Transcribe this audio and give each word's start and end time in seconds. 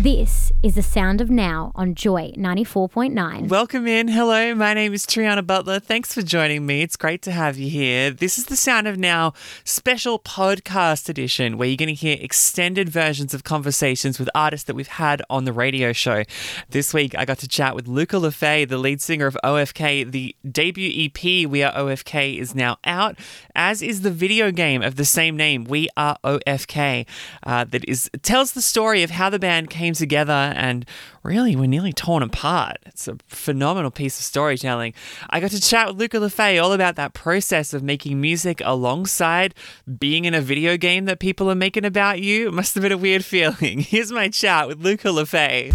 This 0.00 0.52
is 0.62 0.76
the 0.76 0.82
sound 0.82 1.20
of 1.20 1.28
now 1.28 1.72
on 1.74 1.96
Joy 1.96 2.32
94.9. 2.36 3.48
Welcome 3.48 3.88
in. 3.88 4.06
Hello, 4.06 4.54
my 4.54 4.72
name 4.72 4.94
is 4.94 5.04
Triana 5.04 5.44
Butler. 5.44 5.80
Thanks 5.80 6.14
for 6.14 6.22
joining 6.22 6.64
me. 6.64 6.82
It's 6.82 6.96
great 6.96 7.20
to 7.22 7.32
have 7.32 7.58
you 7.58 7.68
here. 7.68 8.12
This 8.12 8.38
is 8.38 8.46
the 8.46 8.54
Sound 8.54 8.86
of 8.86 8.96
Now 8.96 9.32
special 9.64 10.20
podcast 10.20 11.08
edition 11.08 11.58
where 11.58 11.66
you're 11.66 11.76
going 11.76 11.88
to 11.88 11.94
hear 11.94 12.16
extended 12.20 12.88
versions 12.88 13.34
of 13.34 13.42
conversations 13.42 14.20
with 14.20 14.30
artists 14.36 14.66
that 14.68 14.76
we've 14.76 14.86
had 14.86 15.20
on 15.28 15.46
the 15.46 15.52
radio 15.52 15.92
show. 15.92 16.22
This 16.70 16.94
week, 16.94 17.18
I 17.18 17.24
got 17.24 17.38
to 17.38 17.48
chat 17.48 17.74
with 17.74 17.88
Luca 17.88 18.20
Le 18.20 18.30
Fae, 18.30 18.66
the 18.66 18.78
lead 18.78 19.00
singer 19.00 19.26
of 19.26 19.36
OFK. 19.42 20.08
The 20.08 20.36
debut 20.48 21.06
EP, 21.06 21.50
We 21.50 21.64
Are 21.64 21.72
OFK, 21.72 22.38
is 22.38 22.54
now 22.54 22.76
out, 22.84 23.18
as 23.56 23.82
is 23.82 24.02
the 24.02 24.12
video 24.12 24.52
game 24.52 24.80
of 24.80 24.94
the 24.94 25.04
same 25.04 25.36
name, 25.36 25.64
We 25.64 25.88
Are 25.96 26.16
OFK, 26.22 27.04
uh, 27.42 27.64
that 27.64 27.84
is 27.88 28.08
tells 28.22 28.52
the 28.52 28.62
story 28.62 29.02
of 29.02 29.10
how 29.10 29.28
the 29.28 29.40
band 29.40 29.70
came 29.70 29.88
together 29.98 30.32
and 30.56 30.86
really 31.22 31.54
we're 31.54 31.66
nearly 31.66 31.92
torn 31.92 32.22
apart. 32.22 32.78
It's 32.86 33.08
a 33.08 33.18
phenomenal 33.26 33.90
piece 33.90 34.18
of 34.18 34.24
storytelling. 34.24 34.94
I 35.28 35.40
got 35.40 35.50
to 35.50 35.60
chat 35.60 35.88
with 35.88 35.98
Luca 35.98 36.18
Le 36.18 36.30
Fae 36.30 36.58
all 36.58 36.72
about 36.72 36.96
that 36.96 37.12
process 37.12 37.74
of 37.74 37.82
making 37.82 38.20
music 38.20 38.62
alongside 38.64 39.54
being 39.98 40.24
in 40.24 40.34
a 40.34 40.40
video 40.40 40.76
game 40.76 41.04
that 41.04 41.18
people 41.18 41.50
are 41.50 41.54
making 41.54 41.84
about 41.84 42.20
you. 42.20 42.48
It 42.48 42.54
must 42.54 42.74
have 42.74 42.82
been 42.82 42.92
a 42.92 42.98
weird 42.98 43.24
feeling. 43.26 43.80
Here's 43.80 44.12
my 44.12 44.28
chat 44.28 44.68
with 44.68 44.78
Luca 44.78 45.10
Le 45.10 45.26
Fae. 45.26 45.70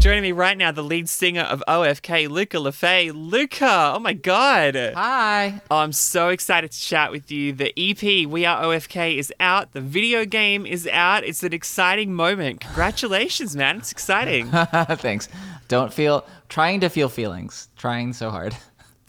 Joining 0.00 0.22
me 0.22 0.32
right 0.32 0.56
now, 0.56 0.72
the 0.72 0.82
lead 0.82 1.10
singer 1.10 1.42
of 1.42 1.62
OFK, 1.68 2.26
Luca 2.30 2.58
Le 2.58 2.72
Fae. 2.72 3.10
Luca, 3.14 3.92
oh 3.94 3.98
my 3.98 4.14
God. 4.14 4.74
Hi. 4.74 5.60
Oh, 5.70 5.76
I'm 5.76 5.92
so 5.92 6.30
excited 6.30 6.72
to 6.72 6.80
chat 6.80 7.10
with 7.12 7.30
you. 7.30 7.52
The 7.52 7.74
EP, 7.76 8.26
We 8.26 8.46
Are 8.46 8.62
OFK, 8.62 9.18
is 9.18 9.30
out. 9.40 9.72
The 9.72 9.82
video 9.82 10.24
game 10.24 10.64
is 10.64 10.86
out. 10.86 11.22
It's 11.24 11.42
an 11.42 11.52
exciting 11.52 12.14
moment. 12.14 12.62
Congratulations, 12.62 13.54
man. 13.54 13.76
It's 13.76 13.92
exciting. 13.92 14.50
Thanks. 14.72 15.28
Don't 15.68 15.92
feel 15.92 16.26
trying 16.48 16.80
to 16.80 16.88
feel 16.88 17.10
feelings. 17.10 17.68
Trying 17.76 18.14
so 18.14 18.30
hard. 18.30 18.56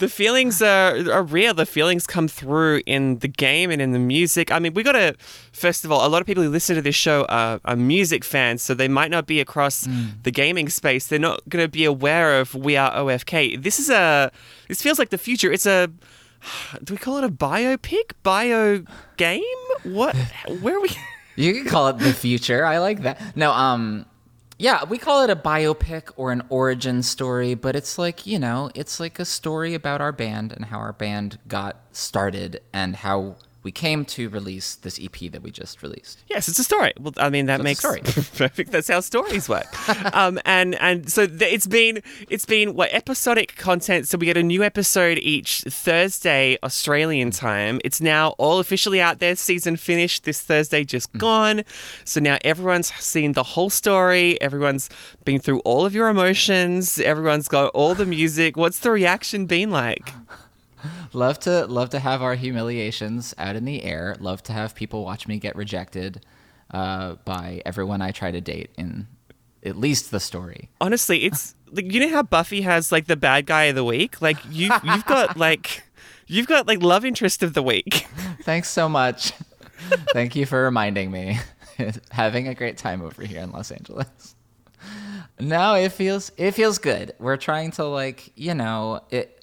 The 0.02 0.10
feelings 0.10 0.64
are, 0.64 0.98
are 1.12 1.22
real. 1.22 1.54
The 1.54 1.66
feelings 1.66 2.08
come 2.08 2.28
through 2.28 2.82
in 2.88 3.20
the 3.20 3.28
game 3.28 3.70
and 3.70 3.80
in 3.80 3.92
the 3.92 4.00
music. 4.00 4.52
I 4.52 4.58
mean, 4.58 4.74
we 4.74 4.82
got 4.82 4.94
to, 4.94 5.16
first 5.54 5.86
of 5.86 5.92
all, 5.92 6.06
a 6.06 6.10
lot 6.10 6.22
of 6.22 6.26
people 6.26 6.44
who 6.44 6.50
listen 6.50 6.76
to 6.76 6.82
this 6.82 6.96
show 6.96 7.26
are, 7.30 7.62
are 7.66 7.76
music 7.76 8.26
fans, 8.26 8.64
so 8.64 8.74
they 8.74 8.88
might 8.88 9.12
not 9.12 9.28
be 9.28 9.40
across 9.40 9.88
the 10.24 10.32
gaming 10.32 10.70
space. 10.70 11.06
They're 11.06 11.20
not 11.20 11.48
going 11.48 11.64
to 11.64 11.70
be 11.70 11.86
aware 11.86 12.40
of 12.40 12.56
We 12.56 12.76
Are 12.78 12.92
OFK. 12.92 13.62
This 13.62 13.78
is 13.78 13.92
a, 13.92 14.32
this 14.68 14.82
feels 14.82 14.98
like 14.98 15.10
the 15.10 15.20
future. 15.20 15.52
It's 15.52 15.68
a, 15.68 15.88
do 16.84 16.96
we 16.96 16.98
call 16.98 17.18
it 17.20 17.24
a 17.24 17.30
biopic? 17.30 18.14
Bio 18.24 18.84
game? 19.18 19.44
What? 19.84 20.16
Where 20.62 20.78
are 20.78 20.82
we? 20.82 20.90
You 21.36 21.54
can 21.54 21.66
call 21.66 21.90
it 21.90 22.00
the 22.00 22.12
future. 22.12 22.66
I 22.66 22.80
like 22.80 23.04
that. 23.04 23.38
No, 23.38 23.52
um 23.52 24.08
yeah, 24.62 24.84
we 24.84 25.00
call 25.00 25.23
it 25.23 25.31
a 25.31 25.36
biopic 25.36 26.12
or 26.16 26.31
an 26.31 26.44
origin 26.50 27.02
story, 27.02 27.56
but 27.56 27.76
it's 27.76 27.98
like, 27.98 28.28
you 28.28 28.38
know, 28.38 28.70
it's 28.76 29.00
like 29.00 29.17
a 29.17 29.26
story 29.26 29.73
about 29.73 30.02
our 30.02 30.12
band 30.12 30.52
and 30.52 30.66
how 30.66 30.78
our 30.78 30.94
band 30.94 31.40
got 31.48 31.78
started 31.92 32.62
and 32.72 32.98
how 32.98 33.38
we 33.64 33.72
came 33.72 34.06
to 34.06 34.28
release 34.30 34.76
this 34.76 35.00
EP 35.02 35.31
that 35.31 35.44
we 35.44 35.52
just 35.52 35.84
released. 35.84 36.23
Yes, 36.28 36.48
it's 36.48 36.58
a 36.58 36.64
story. 36.64 36.94
Well, 37.00 37.14
I 37.17 37.30
mean 37.30 37.45
that 37.45 37.58
So 37.58 37.64
makes 37.64 37.84
a 37.84 37.88
perfect. 38.38 38.72
That's 38.72 38.88
how 38.88 39.02
stories 39.02 39.48
work. 39.48 39.67
um, 40.16 40.40
and 40.45 40.76
and 40.81 41.12
so 41.12 41.28
th- 41.28 41.42
it's 41.54 41.67
been 41.67 42.02
it's 42.30 42.45
been 42.45 42.73
what 42.73 42.89
episodic 42.92 43.55
content. 43.58 44.08
So 44.08 44.17
we 44.17 44.26
get 44.26 44.38
a 44.38 44.44
new 44.44 44.64
episode 44.64 45.20
each 45.20 45.61
Thursday 45.67 46.58
Australian 46.64 47.32
time. 47.32 47.80
It's 47.86 48.02
now 48.02 48.30
all 48.38 48.60
officially 48.60 48.99
out 48.99 49.20
there. 49.20 49.36
Season 49.36 49.76
finished 49.78 50.23
this 50.23 50.42
Thursday, 50.42 50.83
just 50.83 51.11
gone. 51.14 51.64
So 52.04 52.20
now 52.20 52.38
everyone's 52.43 52.92
seen 52.95 53.33
the 53.33 53.43
whole 53.43 53.70
story. 53.70 54.42
Everyone's 54.42 54.89
been 55.23 55.39
through 55.39 55.60
all 55.60 55.86
of 55.86 55.93
your 55.93 56.08
emotions. 56.10 56.99
Everyone's 56.99 57.48
got 57.48 57.72
all 57.76 57.93
the 57.93 58.05
music. 58.05 58.58
What's 58.58 58.80
the 58.80 58.92
reaction 58.92 59.45
been 59.45 59.70
like? 59.70 60.11
Love 61.14 61.39
to 61.39 61.65
love 61.67 61.89
to 61.89 61.99
have 61.99 62.21
our 62.21 62.36
humiliations 62.36 63.33
out 63.37 63.55
in 63.55 63.65
the 63.65 63.83
air. 63.83 64.15
Love 64.19 64.43
to 64.43 64.53
have 64.53 64.75
people 64.75 65.03
watch 65.03 65.27
me 65.27 65.37
get 65.37 65.55
rejected 65.55 66.25
uh, 66.71 67.15
by 67.25 67.61
everyone 67.65 68.02
I 68.02 68.11
try 68.11 68.31
to 68.31 68.42
date 68.42 68.71
in 68.77 69.08
at 69.64 69.77
least 69.77 70.09
the 70.11 70.19
story. 70.19 70.69
honestly, 70.80 71.25
it's 71.25 71.53
like 71.71 71.92
you 71.92 71.99
know 71.99 72.09
how 72.09 72.23
Buffy 72.23 72.61
has 72.61 72.92
like 72.92 73.05
the 73.05 73.15
bad 73.15 73.45
guy 73.45 73.64
of 73.65 73.75
the 73.75 73.83
week. 73.83 74.21
Like 74.21 74.37
you, 74.49 74.71
you've 74.83 75.05
got 75.05 75.37
like 75.47 75.83
you've 76.27 76.47
got 76.47 76.67
like 76.67 76.81
love 76.81 77.05
interest 77.05 77.43
of 77.43 77.53
the 77.53 77.63
week. 77.63 78.08
Thanks 78.42 78.69
so 78.69 78.89
much. 78.89 79.33
Thank 80.13 80.36
you 80.36 80.45
for 80.45 80.63
reminding 80.63 81.11
me. 81.11 81.39
Having 82.11 82.48
a 82.48 82.55
great 82.55 82.77
time 82.77 83.02
over 83.02 83.23
here 83.23 83.42
in 83.42 83.52
Los 83.52 83.71
Angeles. 83.71 84.36
No, 85.39 85.73
it 85.75 85.92
feels 85.92 86.31
it 86.37 86.52
feels 86.52 86.77
good. 86.77 87.13
We're 87.19 87.37
trying 87.37 87.71
to 87.71 87.86
like, 87.86 88.31
you 88.36 88.53
know, 88.53 89.02
it 89.09 89.41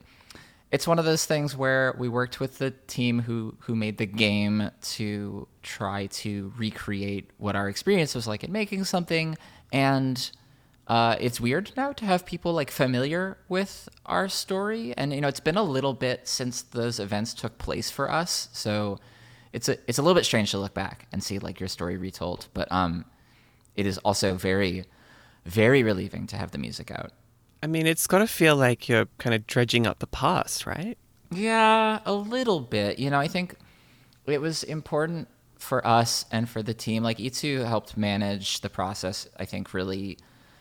it's 0.71 0.87
one 0.87 0.99
of 0.99 1.05
those 1.05 1.25
things 1.25 1.56
where 1.56 1.95
we 1.99 2.09
worked 2.09 2.41
with 2.41 2.59
the 2.59 2.71
team 2.71 3.21
who 3.21 3.55
who 3.61 3.75
made 3.75 3.99
the 3.99 4.06
game 4.06 4.71
to 4.83 5.49
try 5.62 6.06
to 6.06 6.53
recreate 6.56 7.31
what 7.39 7.56
our 7.56 7.69
experience 7.69 8.15
was 8.15 8.27
like 8.27 8.45
in 8.45 8.53
making 8.53 8.84
something. 8.84 9.37
And 9.73 10.31
uh, 10.87 11.17
it's 11.21 11.41
weird 11.41 11.73
now 11.77 11.93
to 11.93 12.05
have 12.05 12.27
people 12.27 12.53
like 12.53 12.71
familiar 12.71 13.39
with 13.49 13.89
our 14.05 14.29
story. 14.29 14.93
And 14.97 15.12
you 15.12 15.23
know 15.23 15.29
it's 15.29 15.41
been 15.41 15.56
a 15.56 15.62
little 15.62 15.95
bit 15.95 16.29
since 16.29 16.61
those 16.62 17.00
events 17.00 17.33
took 17.33 17.56
place 17.56 17.91
for 17.91 18.11
us. 18.11 18.49
So 18.53 18.99
it's 19.55 19.71
a 19.71 19.79
it's 19.89 19.99
a 19.99 20.03
little 20.03 20.15
bit 20.15 20.27
strange 20.27 20.50
to 20.50 20.59
look 20.59 20.75
back 20.75 21.06
and 21.12 21.25
see 21.25 21.39
like 21.39 21.61
your 21.61 21.69
story 21.69 21.97
retold. 21.97 22.49
But 22.53 22.71
um 22.71 23.06
it 23.75 23.87
is 23.87 23.97
also 23.99 24.35
very 24.35 24.85
very 25.47 25.83
relieving 25.83 26.27
to 26.27 26.37
have 26.37 26.50
the 26.50 26.59
music 26.59 26.91
out 26.91 27.12
I 27.63 27.67
mean, 27.67 27.87
it's 27.87 28.07
got 28.07 28.19
to 28.19 28.27
feel 28.27 28.57
like 28.57 28.89
you're 28.89 29.07
kind 29.19 29.35
of 29.35 29.47
dredging 29.47 29.87
up 29.87 29.99
the 29.99 30.07
past, 30.07 30.67
right? 30.67 30.97
Yeah, 31.31 32.01
a 32.05 32.13
little 32.13 32.61
bit. 32.61 32.99
You 32.99 33.11
know, 33.11 33.19
I 33.19 33.29
think 33.29 33.57
it 34.27 34.41
was 34.41 34.63
important 34.63 35.29
for 35.59 35.85
us 35.87 36.25
and 36.31 36.49
for 36.49 36.63
the 36.63 36.75
team. 36.75 37.03
Like 37.03 37.19
Itsu 37.19 37.67
helped 37.67 37.97
manage 37.97 38.61
the 38.61 38.71
process, 38.71 39.29
I 39.37 39.45
think, 39.45 39.75
really 39.75 40.19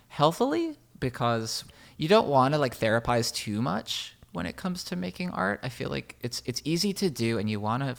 healthily 0.07 0.78
because 1.00 1.63
you 1.97 2.07
don't 2.07 2.28
want 2.28 2.53
to 2.53 2.59
like 2.59 2.78
therapize 2.78 3.34
too 3.34 3.62
much 3.62 4.16
when 4.31 4.46
it 4.46 4.56
comes 4.56 4.84
to 4.86 4.96
making 4.96 5.30
art. 5.31 5.59
I 5.63 5.69
feel 5.69 5.90
like 5.90 6.16
it's 6.22 6.41
it's 6.46 6.62
easy 6.66 6.94
to 6.94 7.09
do, 7.09 7.38
and 7.38 7.50
you 7.50 7.59
want 7.59 7.84
to. 7.84 7.96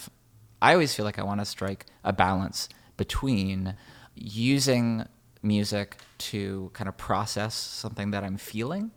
I 0.61 0.73
always 0.73 0.95
feel 0.95 1.05
like 1.05 1.19
I 1.19 1.23
want 1.23 1.41
to 1.41 1.45
strike 1.45 1.87
a 2.03 2.13
balance 2.13 2.69
between 2.97 3.77
using 4.15 5.07
music 5.43 5.97
to 6.19 6.71
kind 6.75 6.89
of 6.89 6.97
process 6.97 7.55
something 7.55 8.11
that 8.11 8.25
I'm 8.25 8.37
feeling 8.37 8.91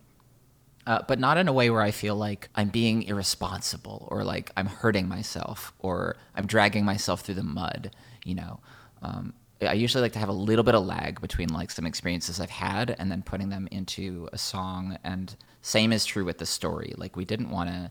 uh, 0.86 1.00
but 1.06 1.18
not 1.18 1.38
in 1.38 1.48
a 1.48 1.52
way 1.52 1.70
where 1.70 1.82
I 1.82 1.90
feel 1.90 2.16
like 2.16 2.48
I'm 2.54 2.68
being 2.68 3.04
irresponsible 3.04 4.08
or 4.10 4.24
like 4.24 4.50
I'm 4.56 4.66
hurting 4.66 5.08
myself 5.08 5.72
or 5.78 6.16
I'm 6.34 6.46
dragging 6.46 6.84
myself 6.84 7.20
through 7.20 7.36
the 7.36 7.44
mud. 7.44 7.94
You 8.24 8.34
know, 8.34 8.60
um, 9.00 9.34
I 9.60 9.74
usually 9.74 10.02
like 10.02 10.12
to 10.14 10.18
have 10.18 10.28
a 10.28 10.32
little 10.32 10.64
bit 10.64 10.74
of 10.74 10.84
lag 10.84 11.20
between 11.20 11.50
like 11.50 11.70
some 11.70 11.86
experiences 11.86 12.40
I've 12.40 12.50
had 12.50 12.96
and 12.98 13.12
then 13.12 13.22
putting 13.22 13.48
them 13.48 13.68
into 13.70 14.28
a 14.32 14.38
song. 14.38 14.98
And 15.04 15.34
same 15.60 15.92
is 15.92 16.04
true 16.04 16.24
with 16.24 16.38
the 16.38 16.46
story. 16.46 16.94
Like 16.96 17.14
we 17.16 17.24
didn't 17.24 17.50
want 17.50 17.70
to 17.70 17.90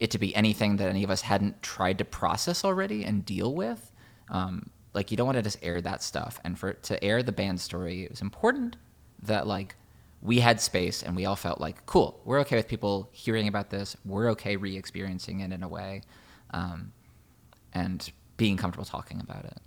it 0.00 0.10
to 0.10 0.18
be 0.18 0.34
anything 0.34 0.76
that 0.78 0.88
any 0.88 1.04
of 1.04 1.10
us 1.10 1.20
hadn't 1.20 1.62
tried 1.62 1.98
to 1.98 2.04
process 2.04 2.64
already 2.64 3.04
and 3.04 3.24
deal 3.24 3.54
with. 3.54 3.92
Um, 4.30 4.70
like 4.94 5.10
you 5.10 5.16
don't 5.16 5.26
want 5.26 5.36
to 5.36 5.42
just 5.42 5.58
air 5.62 5.80
that 5.80 6.02
stuff. 6.02 6.40
And 6.44 6.58
for 6.58 6.72
to 6.74 7.02
air 7.02 7.22
the 7.22 7.32
band 7.32 7.60
story, 7.60 8.04
it 8.04 8.10
was 8.10 8.20
important 8.20 8.76
that 9.22 9.46
like 9.46 9.76
we 10.22 10.38
had 10.38 10.60
space 10.60 11.02
and 11.02 11.16
we 11.16 11.26
all 11.26 11.36
felt 11.36 11.60
like 11.60 11.84
cool 11.84 12.20
we're 12.24 12.40
okay 12.40 12.56
with 12.56 12.68
people 12.68 13.08
hearing 13.12 13.48
about 13.48 13.70
this 13.70 13.96
we're 14.04 14.30
okay 14.30 14.56
re-experiencing 14.56 15.40
it 15.40 15.52
in 15.52 15.62
a 15.62 15.68
way 15.68 16.00
um, 16.52 16.92
and 17.74 18.12
being 18.36 18.56
comfortable 18.56 18.84
talking 18.84 19.20
about 19.20 19.44
it 19.44 19.58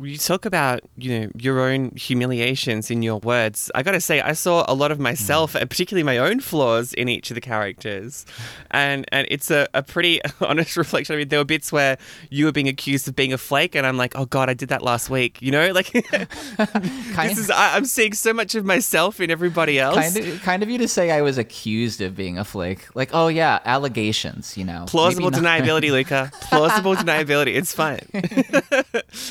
You 0.00 0.16
talk 0.16 0.44
about 0.44 0.80
you 0.96 1.20
know 1.20 1.30
your 1.36 1.60
own 1.60 1.90
humiliations 1.96 2.90
in 2.90 3.02
your 3.02 3.18
words. 3.18 3.70
I 3.74 3.82
gotta 3.82 4.00
say, 4.00 4.20
I 4.20 4.32
saw 4.32 4.64
a 4.66 4.74
lot 4.74 4.90
of 4.90 4.98
myself, 4.98 5.52
mm. 5.52 5.60
and 5.60 5.70
particularly 5.70 6.02
my 6.02 6.18
own 6.18 6.40
flaws 6.40 6.92
in 6.94 7.08
each 7.08 7.30
of 7.30 7.34
the 7.34 7.40
characters, 7.40 8.24
and 8.70 9.04
and 9.12 9.26
it's 9.30 9.50
a, 9.50 9.68
a 9.74 9.82
pretty 9.82 10.20
honest 10.40 10.76
reflection. 10.76 11.14
I 11.14 11.18
mean, 11.18 11.28
there 11.28 11.38
were 11.38 11.44
bits 11.44 11.70
where 11.72 11.98
you 12.30 12.46
were 12.46 12.52
being 12.52 12.68
accused 12.68 13.06
of 13.08 13.14
being 13.14 13.32
a 13.32 13.38
flake, 13.38 13.74
and 13.74 13.86
I'm 13.86 13.96
like, 13.96 14.16
oh 14.16 14.24
god, 14.24 14.48
I 14.48 14.54
did 14.54 14.70
that 14.70 14.82
last 14.82 15.10
week. 15.10 15.40
You 15.42 15.50
know, 15.50 15.72
like 15.72 15.92
this 16.10 17.38
is 17.38 17.50
I, 17.50 17.76
I'm 17.76 17.84
seeing 17.84 18.14
so 18.14 18.32
much 18.32 18.54
of 18.54 18.64
myself 18.64 19.20
in 19.20 19.30
everybody 19.30 19.78
else. 19.78 19.96
Kind 19.96 20.16
of, 20.16 20.42
kind 20.42 20.62
of 20.62 20.70
you 20.70 20.78
to 20.78 20.88
say 20.88 21.10
I 21.10 21.20
was 21.20 21.36
accused 21.36 22.00
of 22.00 22.16
being 22.16 22.38
a 22.38 22.44
flake. 22.44 22.94
Like, 22.94 23.10
oh 23.12 23.28
yeah, 23.28 23.60
allegations. 23.64 24.56
You 24.56 24.64
know, 24.64 24.86
Plausible 24.88 25.30
deniability, 25.30 25.90
Luca. 25.90 26.30
Plausible 26.42 26.94
deniability. 26.96 27.54
It's 27.56 27.74
fine. 27.74 28.00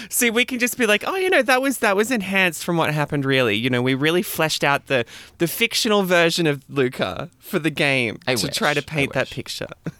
See, 0.09 0.29
we 0.29 0.45
can 0.51 0.59
just 0.59 0.77
be 0.77 0.85
like, 0.85 1.03
oh, 1.07 1.15
you 1.15 1.29
know, 1.29 1.41
that 1.41 1.61
was 1.61 1.79
that 1.79 1.95
was 1.95 2.11
enhanced 2.11 2.63
from 2.63 2.77
what 2.77 2.93
happened. 2.93 3.25
Really, 3.25 3.55
you 3.55 3.69
know, 3.69 3.81
we 3.81 3.93
really 3.95 4.21
fleshed 4.21 4.63
out 4.63 4.87
the 4.87 5.05
the 5.39 5.47
fictional 5.47 6.03
version 6.03 6.45
of 6.47 6.63
Luca 6.69 7.29
for 7.39 7.57
the 7.59 7.69
game 7.71 8.19
I 8.27 8.35
to 8.35 8.47
wish, 8.47 8.55
try 8.55 8.73
to 8.73 8.81
paint 8.81 9.13
that 9.13 9.29
picture. 9.29 9.67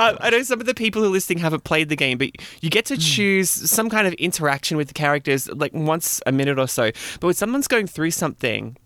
I, 0.00 0.16
I 0.20 0.30
know 0.30 0.42
some 0.42 0.60
of 0.60 0.66
the 0.66 0.74
people 0.74 1.02
who 1.02 1.08
are 1.08 1.12
listening 1.12 1.38
haven't 1.38 1.64
played 1.64 1.88
the 1.88 1.96
game, 1.96 2.18
but 2.18 2.30
you 2.62 2.70
get 2.70 2.88
Hmm. 2.88 2.94
to 2.94 3.00
choose 3.00 3.50
some 3.50 3.88
kind 3.88 4.06
of 4.06 4.14
interaction 4.14 4.76
with 4.76 4.88
the 4.88 4.94
characters, 4.94 5.48
like 5.50 5.72
once 5.74 6.20
a 6.26 6.32
minute 6.32 6.58
or 6.58 6.66
so. 6.68 6.90
But 7.20 7.28
when 7.28 7.34
someone's 7.34 7.68
going 7.68 7.86
through 7.86 8.10
something, 8.12 8.76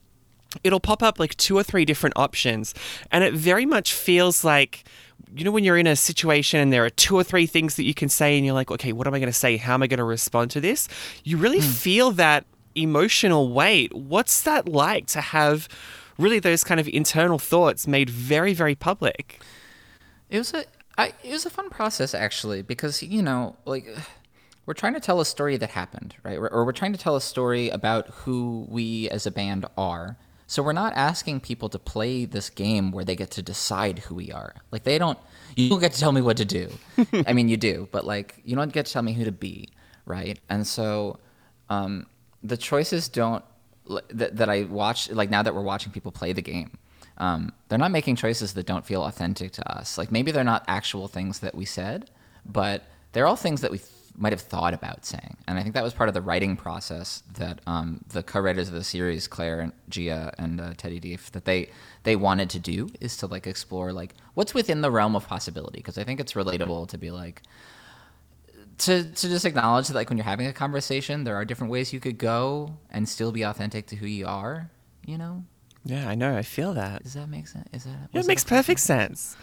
it'll 0.64 0.80
pop 0.80 1.02
up 1.02 1.18
like 1.18 1.36
two 1.36 1.56
or 1.56 1.62
three 1.62 1.84
different 1.84 2.16
options 2.16 2.74
and 3.12 3.22
it 3.22 3.34
very 3.34 3.66
much 3.66 3.92
feels 3.92 4.44
like 4.44 4.84
you 5.34 5.44
know 5.44 5.50
when 5.50 5.64
you're 5.64 5.76
in 5.76 5.86
a 5.86 5.96
situation 5.96 6.60
and 6.60 6.72
there 6.72 6.84
are 6.84 6.90
two 6.90 7.16
or 7.16 7.24
three 7.24 7.46
things 7.46 7.76
that 7.76 7.84
you 7.84 7.94
can 7.94 8.08
say 8.08 8.36
and 8.36 8.44
you're 8.44 8.54
like 8.54 8.70
okay 8.70 8.92
what 8.92 9.06
am 9.06 9.14
i 9.14 9.18
going 9.18 9.28
to 9.28 9.32
say? 9.32 9.56
How 9.56 9.74
am 9.74 9.82
i 9.82 9.86
going 9.86 9.98
to 9.98 10.04
respond 10.04 10.50
to 10.52 10.60
this? 10.60 10.88
You 11.24 11.36
really 11.36 11.60
hmm. 11.60 11.66
feel 11.66 12.10
that 12.12 12.44
emotional 12.74 13.52
weight. 13.52 13.94
What's 13.94 14.42
that 14.42 14.68
like 14.68 15.06
to 15.08 15.20
have 15.20 15.68
really 16.18 16.38
those 16.38 16.64
kind 16.64 16.80
of 16.80 16.88
internal 16.88 17.38
thoughts 17.38 17.86
made 17.86 18.10
very 18.10 18.54
very 18.54 18.74
public? 18.74 19.40
It 20.30 20.38
was 20.38 20.54
a 20.54 20.64
I, 20.96 21.12
it 21.22 21.30
was 21.30 21.46
a 21.46 21.50
fun 21.50 21.70
process 21.70 22.14
actually 22.14 22.62
because 22.62 23.02
you 23.02 23.22
know 23.22 23.56
like 23.64 23.86
we're 24.66 24.74
trying 24.74 24.94
to 24.94 25.00
tell 25.00 25.20
a 25.20 25.24
story 25.24 25.56
that 25.56 25.70
happened 25.70 26.14
right? 26.22 26.38
Or 26.38 26.64
we're 26.64 26.72
trying 26.72 26.92
to 26.92 26.98
tell 26.98 27.16
a 27.16 27.20
story 27.20 27.68
about 27.68 28.08
who 28.08 28.66
we 28.68 29.08
as 29.10 29.26
a 29.26 29.30
band 29.30 29.66
are. 29.76 30.16
So 30.48 30.62
we're 30.62 30.72
not 30.72 30.94
asking 30.96 31.40
people 31.40 31.68
to 31.68 31.78
play 31.78 32.24
this 32.24 32.50
game 32.50 32.90
where 32.90 33.04
they 33.04 33.14
get 33.14 33.30
to 33.32 33.42
decide 33.42 34.00
who 34.00 34.16
we 34.16 34.32
are. 34.32 34.56
Like 34.72 34.82
they 34.82 34.98
don't 34.98 35.18
you 35.54 35.68
don't 35.68 35.80
get 35.80 35.92
to 35.92 36.00
tell 36.00 36.10
me 36.10 36.20
what 36.20 36.38
to 36.38 36.44
do. 36.44 36.72
I 37.26 37.32
mean 37.32 37.48
you 37.48 37.56
do, 37.56 37.88
but 37.92 38.04
like 38.04 38.40
you 38.44 38.56
don't 38.56 38.72
get 38.72 38.86
to 38.86 38.92
tell 38.92 39.02
me 39.02 39.12
who 39.12 39.24
to 39.24 39.32
be, 39.32 39.68
right? 40.06 40.40
And 40.48 40.66
so 40.66 41.20
um, 41.68 42.06
the 42.42 42.56
choices 42.56 43.08
don't 43.08 43.44
that, 44.10 44.36
that 44.36 44.48
I 44.48 44.64
watch 44.64 45.10
like 45.10 45.30
now 45.30 45.44
that 45.44 45.54
we're 45.54 45.62
watching 45.62 45.92
people 45.92 46.10
play 46.10 46.32
the 46.32 46.42
game 46.42 46.76
um, 47.18 47.52
they're 47.68 47.78
not 47.78 47.90
making 47.90 48.16
choices 48.16 48.54
that 48.54 48.66
don't 48.66 48.86
feel 48.86 49.04
authentic 49.04 49.52
to 49.52 49.76
us. 49.76 49.98
Like 49.98 50.10
maybe 50.10 50.30
they're 50.30 50.44
not 50.44 50.64
actual 50.68 51.08
things 51.08 51.40
that 51.40 51.54
we 51.54 51.64
said, 51.64 52.10
but 52.46 52.84
they're 53.12 53.26
all 53.26 53.36
things 53.36 53.60
that 53.60 53.70
we 53.70 53.78
might 54.18 54.32
have 54.32 54.40
thought 54.40 54.74
about 54.74 55.04
saying. 55.06 55.36
And 55.46 55.58
I 55.58 55.62
think 55.62 55.74
that 55.74 55.84
was 55.84 55.94
part 55.94 56.08
of 56.08 56.14
the 56.14 56.20
writing 56.20 56.56
process 56.56 57.22
that 57.34 57.60
um, 57.66 58.00
the 58.08 58.22
co-writers 58.22 58.68
of 58.68 58.74
the 58.74 58.84
series, 58.84 59.28
Claire 59.28 59.60
and 59.60 59.72
Gia 59.88 60.34
and 60.38 60.60
uh, 60.60 60.74
Teddy 60.76 61.00
Dief, 61.00 61.30
that 61.32 61.44
they 61.44 61.70
they 62.02 62.16
wanted 62.16 62.50
to 62.50 62.58
do 62.58 62.90
is 63.00 63.16
to 63.18 63.26
like 63.26 63.46
explore 63.46 63.92
like 63.92 64.14
what's 64.34 64.54
within 64.54 64.80
the 64.80 64.90
realm 64.90 65.14
of 65.16 65.26
possibility. 65.26 65.78
Because 65.78 65.98
I 65.98 66.04
think 66.04 66.20
it's 66.20 66.32
relatable 66.32 66.88
to 66.88 66.98
be 66.98 67.10
like 67.10 67.42
to 68.78 69.04
to 69.04 69.28
just 69.28 69.44
acknowledge 69.44 69.88
that 69.88 69.94
like 69.94 70.08
when 70.08 70.18
you're 70.18 70.24
having 70.24 70.46
a 70.46 70.52
conversation, 70.52 71.24
there 71.24 71.36
are 71.36 71.44
different 71.44 71.70
ways 71.70 71.92
you 71.92 72.00
could 72.00 72.18
go 72.18 72.76
and 72.90 73.08
still 73.08 73.32
be 73.32 73.42
authentic 73.42 73.86
to 73.88 73.96
who 73.96 74.06
you 74.06 74.26
are. 74.26 74.70
You 75.06 75.16
know, 75.16 75.44
yeah 75.84 76.06
i 76.08 76.14
know 76.14 76.36
i 76.36 76.42
feel 76.42 76.74
that 76.74 77.02
does 77.02 77.14
that 77.14 77.28
make 77.28 77.48
sense? 77.48 77.66
Is 77.72 77.84
that 77.84 77.90
yeah, 77.90 78.20
it 78.20 78.22
that 78.22 78.26
makes 78.26 78.44
perfect 78.44 78.80
sense 78.80 79.36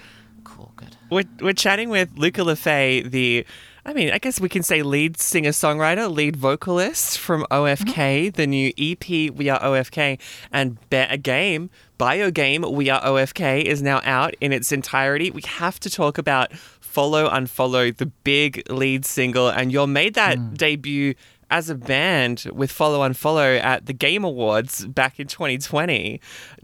Cool, 0.44 0.72
good. 0.76 0.96
we're, 1.10 1.24
we're 1.42 1.54
chatting 1.54 1.90
with 1.90 2.10
Luca 2.18 2.44
Le 2.44 2.56
Fae, 2.56 3.02
the, 3.02 3.48
I 3.88 3.94
mean, 3.94 4.10
I 4.10 4.18
guess 4.18 4.40
we 4.42 4.50
can 4.50 4.64
say 4.64 4.82
lead 4.82 5.20
singer 5.20 5.52
songwriter, 5.52 6.12
lead 6.12 6.36
vocalist 6.36 7.20
from 7.20 7.46
OFK, 7.52 8.34
the 8.34 8.48
new 8.48 8.74
EP 8.80 9.32
We 9.32 9.48
Are 9.48 9.60
OFK, 9.60 10.20
and 10.52 10.80
be- 10.90 10.98
a 10.98 11.18
game, 11.18 11.70
bio 12.00 12.32
game 12.32 12.64
We 12.64 12.90
Are 12.90 13.00
OFK, 13.02 13.62
is 13.62 13.84
now 13.84 14.02
out 14.04 14.34
in 14.42 14.52
its 14.52 14.72
entirety. 14.72 15.30
We 15.30 15.44
have 15.44 15.80
to 15.82 15.92
talk 15.92 16.18
about 16.18 16.52
Follow 16.54 17.30
Unfollow, 17.30 17.96
the 17.96 18.08
big 18.08 18.64
lead 18.72 19.06
single, 19.06 19.50
and 19.50 19.72
you 19.72 19.86
made 19.86 20.16
that 20.16 20.56
debut 20.56 21.14
as 21.52 21.70
a 21.70 21.76
band 21.76 22.48
with 22.52 22.72
Follow 22.72 23.08
Unfollow 23.08 23.62
at 23.62 23.86
the 23.86 23.94
Game 23.94 24.24
Awards 24.24 24.88
back 24.88 25.20
in 25.20 25.28
2020. 25.28 26.20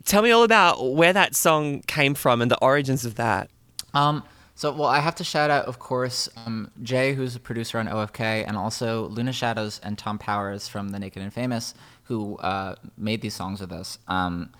Tell 0.06 0.24
me 0.24 0.32
all 0.32 0.44
about 0.44 0.94
where 0.94 1.14
that 1.14 1.36
song 1.36 1.82
came 1.82 2.16
from 2.16 2.42
and 2.42 2.50
the 2.50 2.58
origins 2.64 3.06
of 3.06 3.14
that. 3.16 3.52
Um, 3.94 4.24
so 4.62 4.72
well, 4.72 4.90
I 4.90 5.00
have 5.00 5.16
to 5.16 5.24
shout 5.24 5.50
out, 5.50 5.66
of 5.66 5.80
course, 5.80 6.30
um, 6.46 6.70
Jay, 6.84 7.16
who's 7.16 7.36
a 7.36 7.40
producer 7.40 7.80
on 7.80 7.88
OFK, 7.88 8.46
and 8.48 8.56
also 8.56 9.08
Luna 9.08 9.34
Shadows 9.34 9.80
and 9.82 9.98
Tom 9.98 10.20
Powers 10.20 10.68
from 10.68 10.90
The 10.90 11.00
Naked 11.00 11.24
and 11.24 11.34
Famous, 11.34 11.74
who 12.04 12.38
uh, 12.38 12.76
made 12.96 13.22
these 13.22 13.34
songs 13.34 13.60
with 13.60 13.72
us. 13.72 13.98
Um, 14.08 14.52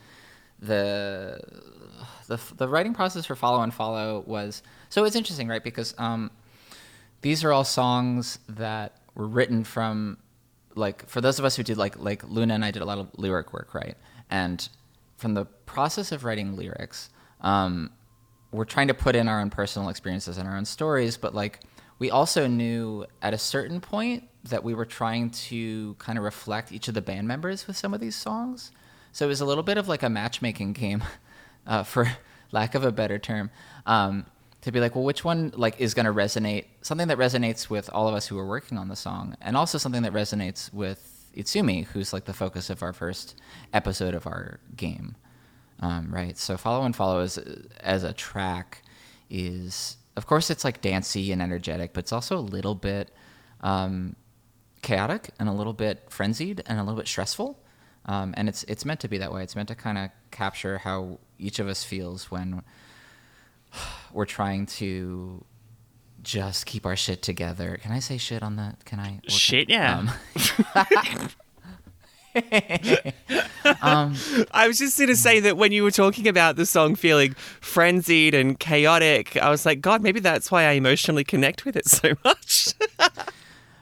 the 0.58 1.40
the 2.26 2.40
the 2.56 2.68
writing 2.68 2.96
process 2.96 3.28
for 3.28 3.36
Follow 3.36 3.64
Unfollow 3.64 4.26
was 4.26 4.64
so 4.90 5.04
it's 5.04 5.16
interesting, 5.16 5.48
right? 5.48 5.64
Because 5.64 5.94
um, 6.00 6.32
these 7.22 7.44
are 7.44 7.52
all 7.52 7.64
songs 7.64 8.40
that 8.50 8.98
were 9.14 9.28
written 9.28 9.64
from 9.64 10.18
like 10.74 11.08
for 11.08 11.22
those 11.22 11.38
of 11.38 11.46
us 11.46 11.56
who 11.56 11.62
did 11.62 11.78
like 11.78 12.00
like 12.00 12.24
Luna 12.28 12.56
and 12.56 12.66
I 12.66 12.72
did 12.72 12.82
a 12.82 12.86
lot 12.86 12.98
of 12.98 13.08
lyric 13.20 13.54
work, 13.54 13.76
right? 13.76 13.96
And 14.32 14.68
from 15.18 15.36
the 15.36 15.46
process 15.68 16.12
of 16.12 16.24
writing 16.24 16.56
lyrics, 16.56 17.12
um, 17.42 17.92
we're 18.52 18.66
trying 18.66 18.88
to 18.88 18.94
put 18.94 19.16
in 19.16 19.28
our 19.28 19.40
own 19.40 19.50
personal 19.50 19.90
experiences 19.90 20.38
and 20.38 20.48
our 20.48 20.58
own 20.58 20.66
stories, 20.66 21.18
but 21.18 21.34
like 21.34 21.60
we 22.00 22.10
also 22.10 22.48
knew 22.48 23.06
at 23.22 23.34
a 23.34 23.38
certain 23.38 23.80
point 23.80 24.28
that 24.46 24.64
we 24.64 24.74
were 24.74 24.86
trying 24.86 25.30
to 25.30 25.94
kind 26.00 26.18
of 26.18 26.24
reflect 26.24 26.72
each 26.72 26.88
of 26.88 26.94
the 26.94 27.02
band 27.02 27.28
members 27.28 27.68
with 27.68 27.78
some 27.78 27.94
of 27.94 28.00
these 28.00 28.16
songs. 28.16 28.72
So 29.12 29.26
it 29.26 29.28
was 29.28 29.42
a 29.42 29.46
little 29.46 29.64
bit 29.64 29.78
of 29.78 29.88
like 29.88 30.04
a 30.04 30.10
matchmaking 30.10 30.74
game, 30.74 31.04
uh, 31.68 31.84
for 31.84 32.12
lack 32.52 32.76
of 32.76 32.84
a 32.84 32.92
better 32.92 33.20
term, 33.20 33.52
um, 33.86 34.26
to 34.62 34.72
be 34.72 34.80
like, 34.80 34.96
well, 34.96 35.04
which 35.04 35.24
one 35.24 35.54
like 35.56 35.80
is 35.80 35.94
going 35.94 36.06
to 36.06 36.14
resonate? 36.14 36.66
Something 36.82 37.08
that 37.08 37.18
resonates 37.18 37.70
with 37.70 37.90
all 37.94 38.08
of 38.08 38.16
us 38.16 38.28
who 38.28 38.38
are 38.38 38.46
working 38.46 38.78
on 38.78 38.88
the 38.90 38.96
song, 38.96 39.36
and 39.42 39.56
also 39.56 39.78
something 39.78 40.04
that 40.04 40.14
resonates 40.14 40.74
with 40.74 41.30
Itsumi, 41.36 41.86
who's 41.86 42.14
like 42.14 42.26
the 42.26 42.34
focus 42.34 42.70
of 42.70 42.84
our 42.84 42.94
first 42.94 43.40
episode 43.74 44.14
of 44.14 44.28
our 44.28 44.60
game. 44.76 45.16
Um, 45.82 46.14
right. 46.14 46.38
So 46.38 46.58
Follow 46.58 46.88
Unfollow 46.88 47.24
as 47.24 47.38
as 47.80 48.04
a 48.04 48.14
track 48.14 48.84
is 49.30 49.98
of 50.16 50.28
course 50.28 50.50
it's 50.50 50.64
like 50.64 50.82
dancey 50.82 51.32
and 51.32 51.42
energetic, 51.42 51.94
but 51.94 52.00
it's 52.04 52.12
also 52.14 52.38
a 52.38 52.42
little 52.42 52.76
bit 52.76 53.12
um, 53.62 54.16
chaotic 54.82 55.30
and 55.40 55.48
a 55.50 55.54
little 55.54 55.74
bit 55.74 56.04
frenzied 56.10 56.62
and 56.66 56.80
a 56.80 56.84
little 56.84 56.98
bit 56.98 57.08
stressful. 57.08 57.60
Um, 58.06 58.34
and 58.38 58.50
it's 58.50 58.64
it's 58.64 58.86
meant 58.86 59.00
to 59.02 59.08
be 59.08 59.18
that 59.20 59.32
way. 59.32 59.44
It's 59.44 59.56
meant 59.56 59.70
to 59.70 59.76
kind 59.76 59.98
of 59.98 60.10
capture 60.32 60.80
how 60.80 61.20
each 61.40 61.60
of 61.60 61.68
us 61.68 61.84
feels 61.84 62.30
when 62.32 62.62
we're 64.14 64.26
trying 64.26 64.66
to 64.68 65.44
just 66.24 66.66
keep 66.68 66.86
our 66.86 66.96
shit 66.96 67.22
together. 67.24 67.80
Can 67.82 67.92
I 67.92 68.00
say 68.00 68.18
shit 68.18 68.44
on 68.44 68.56
that? 68.58 68.86
Can 68.86 69.00
I? 69.00 69.16
or 69.16 69.22
can- 69.22 69.30
Shit, 69.30 69.70
yeah. 69.70 70.08
Um, 73.82 74.16
I 74.52 74.68
was 74.68 74.78
just 74.78 74.98
going 74.98 75.10
to 75.10 75.16
say 75.16 75.40
that 75.40 75.58
when 75.58 75.72
you 75.72 75.84
were 75.84 75.92
talking 75.92 76.28
about 76.28 76.56
the 76.56 76.66
song 76.66 76.96
feeling 76.96 77.34
frenzied 77.62 78.34
and 78.34 78.60
chaotic, 78.60 79.38
I 79.38 79.50
was 79.50 79.66
like, 79.66 79.82
God, 79.82 80.02
maybe 80.02 80.20
that's 80.20 80.52
why 80.52 80.66
I 80.66 80.72
emotionally 80.72 81.24
connect 81.24 81.66
with 81.66 81.76
it 81.76 81.88
so 81.88 82.14
much. 82.24 82.74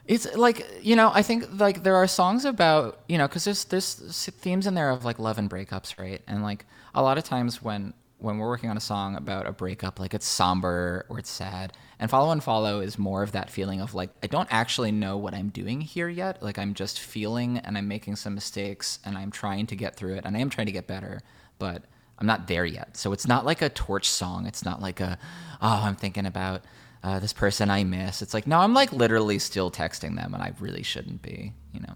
It's 0.10 0.26
like 0.36 0.66
you 0.82 0.96
know, 0.96 1.12
I 1.14 1.22
think 1.22 1.46
like 1.60 1.84
there 1.84 1.96
are 1.96 2.08
songs 2.08 2.44
about 2.44 3.00
you 3.08 3.16
know 3.16 3.28
because 3.28 3.44
there's 3.44 3.66
there's 3.66 4.26
themes 4.42 4.66
in 4.66 4.74
there 4.74 4.90
of 4.90 5.06
like 5.06 5.20
love 5.20 5.38
and 5.38 5.48
breakups, 5.48 6.00
right? 6.00 6.20
And 6.26 6.42
like 6.42 6.66
a 6.96 7.04
lot 7.04 7.20
of 7.20 7.24
times 7.24 7.62
when 7.62 7.94
when 8.20 8.38
we're 8.38 8.48
working 8.48 8.70
on 8.70 8.78
a 8.78 8.82
song 8.82 9.16
about 9.16 9.48
a 9.48 9.52
breakup, 9.52 10.00
like 10.00 10.14
it's 10.14 10.28
somber 10.28 11.06
or 11.10 11.20
it's 11.20 11.30
sad. 11.30 11.74
And 12.00 12.10
Follow 12.10 12.34
Unfollow 12.34 12.84
is 12.84 12.98
more 12.98 13.24
of 13.24 13.32
that 13.32 13.50
feeling 13.50 13.82
of 13.82 13.96
like 13.96 14.12
I 14.22 14.28
don't 14.28 14.48
actually 14.52 14.92
know 14.92 15.18
what 15.18 15.34
I'm 15.34 15.50
doing 15.50 15.82
here 15.82 16.10
yet. 16.10 16.44
Like 16.44 16.60
I'm 16.60 16.74
just 16.74 17.00
feeling 17.00 17.58
and 17.58 17.78
I'm 17.78 17.88
making 17.88 18.18
some 18.18 18.36
mistakes 18.36 19.00
and 19.06 19.18
I'm 19.18 19.32
trying 19.32 19.68
to 19.68 19.76
get 19.76 19.96
through 19.96 20.16
it 20.16 20.26
and 20.26 20.36
I 20.36 20.40
am 20.40 20.50
trying 20.50 20.68
to 20.68 20.74
get 20.74 20.88
better, 20.88 21.22
but 21.58 21.84
I'm 22.18 22.28
not 22.28 22.48
there 22.48 22.66
yet. 22.66 22.98
So 22.98 23.14
it's 23.14 23.28
not 23.28 23.46
like 23.46 23.62
a 23.62 23.70
torch 23.70 24.10
song. 24.10 24.46
It's 24.46 24.64
not 24.64 24.82
like 24.82 25.00
a 25.00 25.18
oh 25.62 25.82
I'm 25.86 25.96
thinking 25.96 26.26
about 26.26 26.64
uh, 27.04 27.20
this 27.20 27.34
person 27.34 27.70
I 27.70 27.84
miss. 27.84 28.22
It's 28.22 28.34
like, 28.34 28.48
no, 28.48 28.60
I'm 28.60 28.74
like 28.74 28.92
literally 28.92 29.40
still 29.40 29.72
texting 29.72 30.16
them, 30.16 30.34
and 30.34 30.44
I 30.44 30.54
really 30.60 30.84
shouldn't 30.84 31.22
be, 31.22 31.54
you 31.74 31.80
know. 31.80 31.94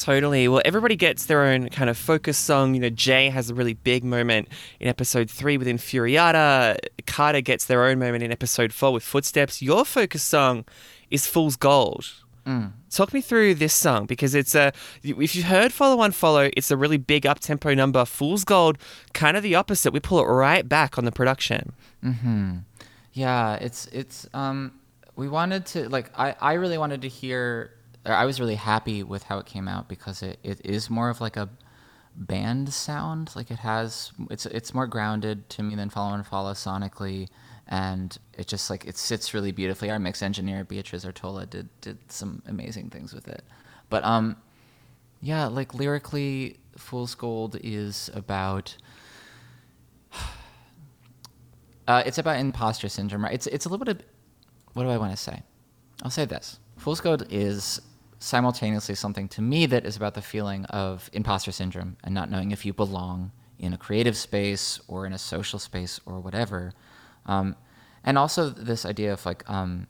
Totally. 0.00 0.48
Well, 0.48 0.62
everybody 0.64 0.96
gets 0.96 1.26
their 1.26 1.42
own 1.42 1.68
kind 1.68 1.90
of 1.90 1.98
focus 1.98 2.38
song. 2.38 2.74
You 2.74 2.80
know, 2.80 2.88
Jay 2.88 3.28
has 3.28 3.50
a 3.50 3.54
really 3.54 3.74
big 3.74 4.02
moment 4.02 4.48
in 4.80 4.88
episode 4.88 5.28
three 5.30 5.58
with 5.58 5.68
Infuriata. 5.68 6.78
Carter 7.06 7.42
gets 7.42 7.66
their 7.66 7.84
own 7.84 7.98
moment 7.98 8.22
in 8.22 8.32
episode 8.32 8.72
four 8.72 8.94
with 8.94 9.02
Footsteps. 9.02 9.60
Your 9.60 9.84
focus 9.84 10.22
song 10.22 10.64
is 11.10 11.26
Fool's 11.26 11.56
Gold. 11.56 12.06
Talk 12.90 13.12
me 13.12 13.20
through 13.20 13.54
this 13.56 13.74
song 13.74 14.06
because 14.06 14.34
it's 14.34 14.54
a. 14.54 14.72
If 15.04 15.36
you've 15.36 15.44
heard 15.44 15.72
"Follow 15.72 16.02
Unfollow," 16.02 16.50
it's 16.56 16.70
a 16.70 16.76
really 16.76 16.96
big 16.96 17.26
up 17.26 17.38
tempo 17.38 17.74
number. 17.74 18.04
"Fool's 18.04 18.42
Gold," 18.44 18.78
kind 19.12 19.36
of 19.36 19.42
the 19.42 19.54
opposite. 19.54 19.92
We 19.92 20.00
pull 20.00 20.18
it 20.18 20.24
right 20.24 20.66
back 20.66 20.96
on 20.98 21.04
the 21.04 21.12
production. 21.12 21.72
Yeah, 23.12 23.54
it's 23.56 23.86
it's 23.92 24.26
um 24.32 24.72
we 25.14 25.28
wanted 25.28 25.66
to 25.66 25.88
like 25.90 26.10
I 26.18 26.34
I 26.40 26.54
really 26.54 26.78
wanted 26.78 27.02
to 27.02 27.08
hear 27.08 27.72
I 28.04 28.24
was 28.24 28.40
really 28.40 28.54
happy 28.54 29.02
with 29.02 29.24
how 29.24 29.38
it 29.38 29.46
came 29.46 29.68
out 29.68 29.88
because 29.88 30.22
it, 30.22 30.38
it 30.42 30.64
is 30.64 30.88
more 30.88 31.10
of 31.10 31.20
like 31.20 31.36
a 31.36 31.50
band 32.16 32.72
sound. 32.72 33.32
Like 33.36 33.50
it 33.50 33.58
has 33.58 34.12
it's 34.30 34.46
it's 34.46 34.72
more 34.72 34.86
grounded 34.86 35.48
to 35.50 35.62
me 35.62 35.74
than 35.74 35.90
Follow 35.90 36.16
Unfollow 36.16 36.54
sonically. 36.54 37.28
And 37.68 38.16
it 38.36 38.48
just 38.48 38.70
like 38.70 38.86
it 38.86 38.96
sits 38.96 39.34
really 39.34 39.52
beautifully. 39.52 39.90
Our 39.90 39.98
mix 39.98 40.22
engineer 40.22 40.64
Beatriz 40.64 41.04
Artola 41.04 41.48
did 41.48 41.68
did 41.80 41.98
some 42.10 42.42
amazing 42.46 42.90
things 42.90 43.12
with 43.12 43.28
it. 43.28 43.44
But 43.90 44.04
um 44.04 44.36
yeah 45.20 45.46
like 45.46 45.74
lyrically 45.74 46.56
fool's 46.78 47.14
gold 47.14 47.58
is 47.62 48.08
about 48.14 48.76
uh, 51.86 52.02
it's 52.06 52.18
about 52.18 52.38
imposter 52.38 52.88
syndrome, 52.88 53.24
right? 53.24 53.34
It's 53.34 53.46
it's 53.46 53.66
a 53.66 53.68
little 53.68 53.84
bit 53.84 53.96
of 53.96 54.02
what 54.72 54.84
do 54.84 54.88
I 54.88 54.96
want 54.96 55.10
to 55.10 55.16
say? 55.16 55.42
I'll 56.02 56.10
say 56.10 56.24
this: 56.24 56.58
Fool's 56.76 57.00
Gold 57.00 57.26
is 57.28 57.80
simultaneously 58.20 58.94
something 58.94 59.26
to 59.28 59.42
me 59.42 59.66
that 59.66 59.84
is 59.84 59.96
about 59.96 60.14
the 60.14 60.22
feeling 60.22 60.64
of 60.66 61.10
imposter 61.12 61.50
syndrome 61.50 61.96
and 62.04 62.14
not 62.14 62.30
knowing 62.30 62.52
if 62.52 62.64
you 62.64 62.72
belong 62.72 63.32
in 63.58 63.72
a 63.72 63.78
creative 63.78 64.16
space 64.16 64.78
or 64.86 65.06
in 65.06 65.12
a 65.12 65.18
social 65.18 65.58
space 65.58 66.00
or 66.06 66.20
whatever, 66.20 66.72
um, 67.26 67.56
and 68.04 68.16
also 68.16 68.48
this 68.48 68.86
idea 68.86 69.12
of 69.12 69.26
like. 69.26 69.48
Um, 69.50 69.86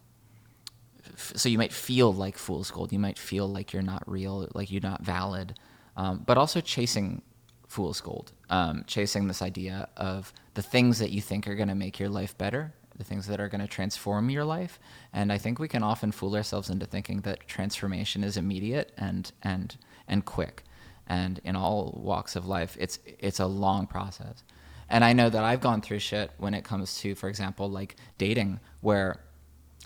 f- 1.06 1.32
so 1.36 1.48
you 1.48 1.58
might 1.58 1.72
feel 1.72 2.12
like 2.12 2.38
fool's 2.38 2.70
gold. 2.70 2.92
You 2.92 2.98
might 2.98 3.18
feel 3.18 3.48
like 3.48 3.72
you're 3.72 3.82
not 3.82 4.02
real, 4.06 4.48
like 4.54 4.70
you're 4.70 4.80
not 4.80 5.02
valid, 5.02 5.58
um, 5.96 6.22
but 6.26 6.38
also 6.38 6.60
chasing 6.60 7.22
fool's 7.68 8.00
gold, 8.00 8.32
um, 8.48 8.84
chasing 8.86 9.28
this 9.28 9.42
idea 9.42 9.88
of 9.96 10.32
the 10.54 10.62
things 10.62 10.98
that 10.98 11.10
you 11.10 11.20
think 11.20 11.46
are 11.46 11.54
going 11.54 11.68
to 11.68 11.74
make 11.74 12.00
your 12.00 12.08
life 12.08 12.36
better, 12.36 12.72
the 13.00 13.04
things 13.04 13.26
that 13.26 13.40
are 13.40 13.48
going 13.48 13.62
to 13.62 13.66
transform 13.66 14.28
your 14.28 14.44
life. 14.44 14.78
And 15.10 15.32
I 15.32 15.38
think 15.38 15.58
we 15.58 15.68
can 15.68 15.82
often 15.82 16.12
fool 16.12 16.36
ourselves 16.36 16.68
into 16.68 16.84
thinking 16.84 17.22
that 17.22 17.48
transformation 17.48 18.22
is 18.22 18.36
immediate 18.36 18.92
and 18.96 19.32
and 19.42 19.76
and 20.06 20.24
quick. 20.24 20.64
And 21.06 21.40
in 21.42 21.56
all 21.56 21.98
walks 22.00 22.36
of 22.36 22.46
life, 22.46 22.76
it's 22.78 22.98
it's 23.18 23.40
a 23.40 23.46
long 23.46 23.86
process. 23.86 24.44
And 24.90 25.02
I 25.02 25.14
know 25.14 25.30
that 25.30 25.44
I've 25.44 25.62
gone 25.62 25.80
through 25.80 26.00
shit 26.00 26.30
when 26.36 26.52
it 26.52 26.62
comes 26.62 26.98
to, 27.00 27.14
for 27.14 27.28
example, 27.28 27.70
like 27.70 27.96
dating, 28.18 28.60
where 28.80 29.20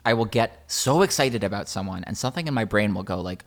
I 0.04 0.14
will 0.14 0.24
get 0.24 0.64
so 0.66 1.02
excited 1.02 1.44
about 1.44 1.68
someone 1.68 2.04
and 2.04 2.18
something 2.18 2.48
in 2.48 2.54
my 2.54 2.64
brain 2.64 2.94
will 2.94 3.04
go 3.04 3.20
like, 3.20 3.44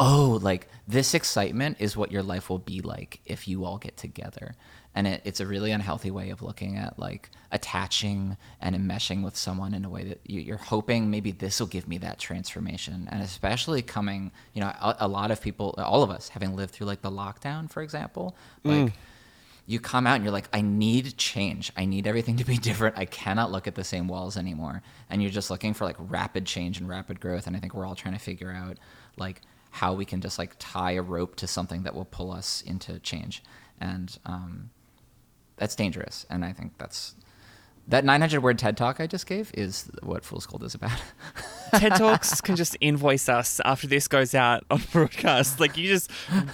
"Oh, 0.00 0.40
like 0.42 0.66
this 0.88 1.12
excitement 1.14 1.76
is 1.78 1.96
what 1.96 2.10
your 2.10 2.22
life 2.22 2.48
will 2.48 2.58
be 2.58 2.80
like 2.80 3.20
if 3.26 3.46
you 3.46 3.66
all 3.66 3.76
get 3.76 3.96
together." 3.98 4.54
And 4.94 5.06
it, 5.06 5.22
it's 5.24 5.40
a 5.40 5.46
really 5.46 5.70
unhealthy 5.70 6.10
way 6.10 6.30
of 6.30 6.42
looking 6.42 6.76
at 6.76 6.98
like 6.98 7.30
attaching 7.52 8.36
and 8.60 8.74
enmeshing 8.74 9.22
with 9.22 9.36
someone 9.36 9.72
in 9.72 9.84
a 9.84 9.90
way 9.90 10.04
that 10.04 10.20
you, 10.24 10.40
you're 10.40 10.56
hoping 10.56 11.10
maybe 11.10 11.30
this 11.30 11.60
will 11.60 11.68
give 11.68 11.86
me 11.86 11.98
that 11.98 12.18
transformation. 12.18 13.08
And 13.10 13.22
especially 13.22 13.82
coming, 13.82 14.32
you 14.52 14.60
know, 14.60 14.68
a, 14.68 14.96
a 15.00 15.08
lot 15.08 15.30
of 15.30 15.40
people, 15.40 15.74
all 15.78 16.02
of 16.02 16.10
us, 16.10 16.28
having 16.28 16.56
lived 16.56 16.72
through 16.72 16.88
like 16.88 17.02
the 17.02 17.10
lockdown, 17.10 17.70
for 17.70 17.82
example, 17.82 18.36
like 18.64 18.92
you 19.70 19.78
come 19.78 20.04
out 20.04 20.16
and 20.16 20.24
you're 20.24 20.32
like, 20.32 20.48
I 20.52 20.62
need 20.62 21.16
change. 21.16 21.70
I 21.76 21.84
need 21.84 22.08
everything 22.08 22.38
to 22.38 22.44
be 22.44 22.56
different. 22.68 22.98
I 22.98 23.04
cannot 23.04 23.52
look 23.52 23.68
at 23.68 23.76
the 23.76 23.84
same 23.84 24.08
walls 24.08 24.36
anymore. 24.36 24.82
And 25.08 25.22
you're 25.22 25.30
just 25.30 25.48
looking 25.48 25.74
for 25.74 25.84
like 25.84 25.94
rapid 25.98 26.44
change 26.44 26.80
and 26.80 26.88
rapid 26.88 27.20
growth. 27.20 27.46
And 27.46 27.56
I 27.56 27.60
think 27.60 27.74
we're 27.74 27.86
all 27.86 27.94
trying 27.94 28.14
to 28.14 28.20
figure 28.20 28.50
out 28.50 28.78
like 29.16 29.42
how 29.70 29.92
we 29.92 30.04
can 30.04 30.20
just 30.20 30.40
like 30.40 30.56
tie 30.58 30.92
a 30.92 31.02
rope 31.02 31.36
to 31.36 31.46
something 31.46 31.84
that 31.84 31.94
will 31.94 32.04
pull 32.04 32.32
us 32.32 32.62
into 32.62 32.98
change. 32.98 33.44
And 33.80 34.18
um, 34.26 34.70
that's 35.60 35.76
dangerous. 35.76 36.26
And 36.30 36.44
I 36.44 36.52
think 36.52 36.72
that's 36.78 37.14
that 37.90 38.04
900 38.04 38.42
word 38.42 38.58
TED 38.58 38.76
talk 38.76 39.00
I 39.00 39.06
just 39.06 39.26
gave 39.26 39.50
is 39.54 39.90
what 40.02 40.24
Fool's 40.24 40.46
Gold 40.46 40.62
is 40.62 40.74
about. 40.74 41.02
TED 41.72 41.96
Talks 41.96 42.40
can 42.40 42.56
just 42.56 42.76
invoice 42.80 43.28
us 43.28 43.60
after 43.64 43.86
this 43.86 44.08
goes 44.08 44.34
out 44.34 44.64
on 44.70 44.82
broadcast. 44.92 45.60
Like 45.60 45.76
you 45.76 45.88
just 45.88 46.10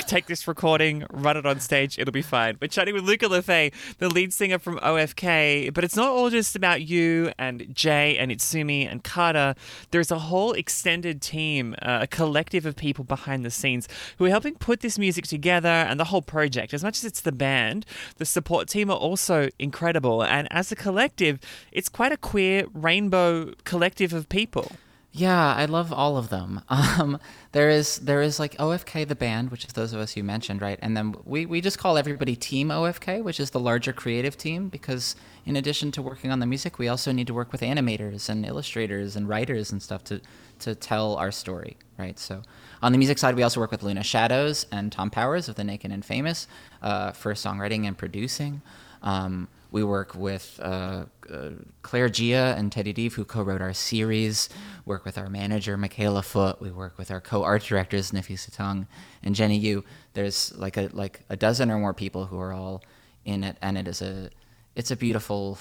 take 0.07 0.27
this 0.27 0.47
recording, 0.47 1.05
run 1.11 1.37
it 1.37 1.47
on 1.47 1.61
stage, 1.61 1.99
it'll 1.99 2.13
be 2.13 2.23
fine. 2.23 2.59
We're 2.61 2.69
chatting 2.69 2.95
with 2.95 3.05
Luca 3.05 3.29
Le 3.29 3.43
Fae, 3.43 3.71
the 3.99 4.09
lead 4.09 4.33
singer 4.33 4.59
from 4.59 4.79
OFK, 4.79 5.73
but 5.73 5.85
it's 5.85 5.97
not 5.97 6.09
all 6.09 6.31
just 6.31 6.57
about 6.57 6.83
you 6.83 7.33
and 7.39 7.75
Jay 7.75 8.17
and 8.19 8.31
Itsumi 8.31 8.91
and 8.91 9.03
Carter. 9.05 9.55
There's 9.91 10.11
a 10.11 10.19
whole 10.19 10.53
extended 10.53 11.23
team, 11.23 11.75
uh, 11.83 12.01
a 12.03 12.07
collective 12.07 12.67
of 12.67 12.77
people 12.77 13.05
behind 13.05 13.45
the 13.45 13.51
scenes 13.51 13.89
who 14.19 14.27
are 14.27 14.31
helping 14.31 14.55
put 14.55 14.81
this 14.81 14.99
music 14.99 15.27
together 15.27 15.69
and 15.69 15.99
the 15.99 16.05
whole 16.05 16.23
project. 16.23 16.75
As 16.75 16.83
much 16.83 16.99
as 16.99 17.05
it's 17.05 17.21
the 17.21 17.33
band, 17.33 17.87
the 18.17 18.27
support 18.27 18.69
team 18.69 18.91
are 18.91 18.97
also 18.97 19.49
incredible. 19.59 20.23
And 20.23 20.49
as 20.51 20.71
a 20.71 20.77
collective, 20.77 21.26
it's 21.73 21.89
quite 21.89 22.13
a 22.13 22.17
queer 22.17 22.67
rainbow 22.73 23.53
collective 23.65 24.13
of 24.13 24.29
people. 24.29 24.73
Yeah, 25.17 25.55
I 25.55 25.65
love 25.65 25.95
all 25.95 26.19
of 26.19 26.29
them. 26.29 26.61
Um, 26.97 27.19
there 27.53 27.71
is 27.71 27.99
there 27.99 28.21
is 28.23 28.39
like 28.39 28.55
OFK 28.57 29.07
the 29.09 29.15
band, 29.15 29.51
which 29.51 29.65
is 29.65 29.73
those 29.73 29.93
of 29.95 30.01
us 30.01 30.17
you 30.17 30.23
mentioned, 30.25 30.61
right? 30.61 30.79
And 30.83 30.97
then 30.97 31.15
we, 31.25 31.47
we 31.47 31.61
just 31.61 31.79
call 31.79 31.97
everybody 31.97 32.37
Team 32.37 32.69
OFK, 32.69 33.23
which 33.23 33.41
is 33.41 33.51
the 33.51 33.61
larger 33.61 33.93
creative 33.93 34.37
team, 34.37 34.69
because 34.69 35.17
in 35.47 35.57
addition 35.57 35.91
to 35.93 36.03
working 36.03 36.31
on 36.31 36.41
the 36.41 36.47
music, 36.47 36.79
we 36.79 36.89
also 36.89 37.13
need 37.13 37.27
to 37.27 37.35
work 37.35 37.53
with 37.53 37.61
animators 37.63 38.29
and 38.29 38.45
illustrators 38.45 39.17
and 39.17 39.29
writers 39.29 39.73
and 39.73 39.83
stuff 39.83 40.05
to 40.05 40.21
to 40.61 40.75
tell 40.75 41.17
our 41.17 41.31
story, 41.31 41.77
right? 41.99 42.19
So 42.19 42.43
on 42.83 42.93
the 42.93 42.99
music 42.99 43.19
side, 43.19 43.37
we 43.37 43.43
also 43.43 43.61
work 43.61 43.71
with 43.71 43.83
Luna 43.83 44.03
Shadows 44.03 44.67
and 44.71 44.93
Tom 44.93 45.11
Powers 45.11 45.49
of 45.49 45.55
the 45.55 45.65
Naked 45.65 45.91
and 45.93 46.05
Famous 46.05 46.47
uh, 46.83 47.13
for 47.13 47.33
songwriting 47.35 47.87
and 47.87 47.97
producing. 47.97 48.63
Um, 49.03 49.49
we 49.77 49.85
work 49.85 50.15
with 50.15 50.59
uh, 50.63 51.05
uh, 51.31 51.51
Claire 51.83 52.09
Gia 52.09 52.55
and 52.57 52.73
Teddy 52.73 52.95
Dief, 52.95 53.13
who 53.13 53.27
co-wrote 53.27 53.61
our 53.61 53.75
series. 53.75 54.49
Work 54.87 55.05
with 55.05 55.19
our 55.19 55.29
manager 55.29 55.77
Michaela 55.77 56.23
Foot. 56.23 56.63
We 56.63 56.71
work 56.71 56.97
with 56.97 57.11
our 57.11 57.21
co-art 57.21 57.63
directors 57.63 58.11
Nifi 58.11 58.39
Suttung 58.39 58.87
and 59.23 59.35
Jenny 59.35 59.59
Yu. 59.59 59.85
There's 60.15 60.57
like 60.57 60.79
a 60.79 60.89
like 60.95 61.21
a 61.29 61.37
dozen 61.37 61.71
or 61.71 61.79
more 61.79 61.93
people 61.93 62.25
who 62.25 62.39
are 62.41 62.55
all 62.55 62.85
in 63.27 63.45
it, 63.45 63.59
and 63.61 63.77
it 63.77 63.87
is 63.87 64.01
a 64.01 64.31
it's 64.77 64.91
a 64.91 64.97
beautiful 64.97 65.59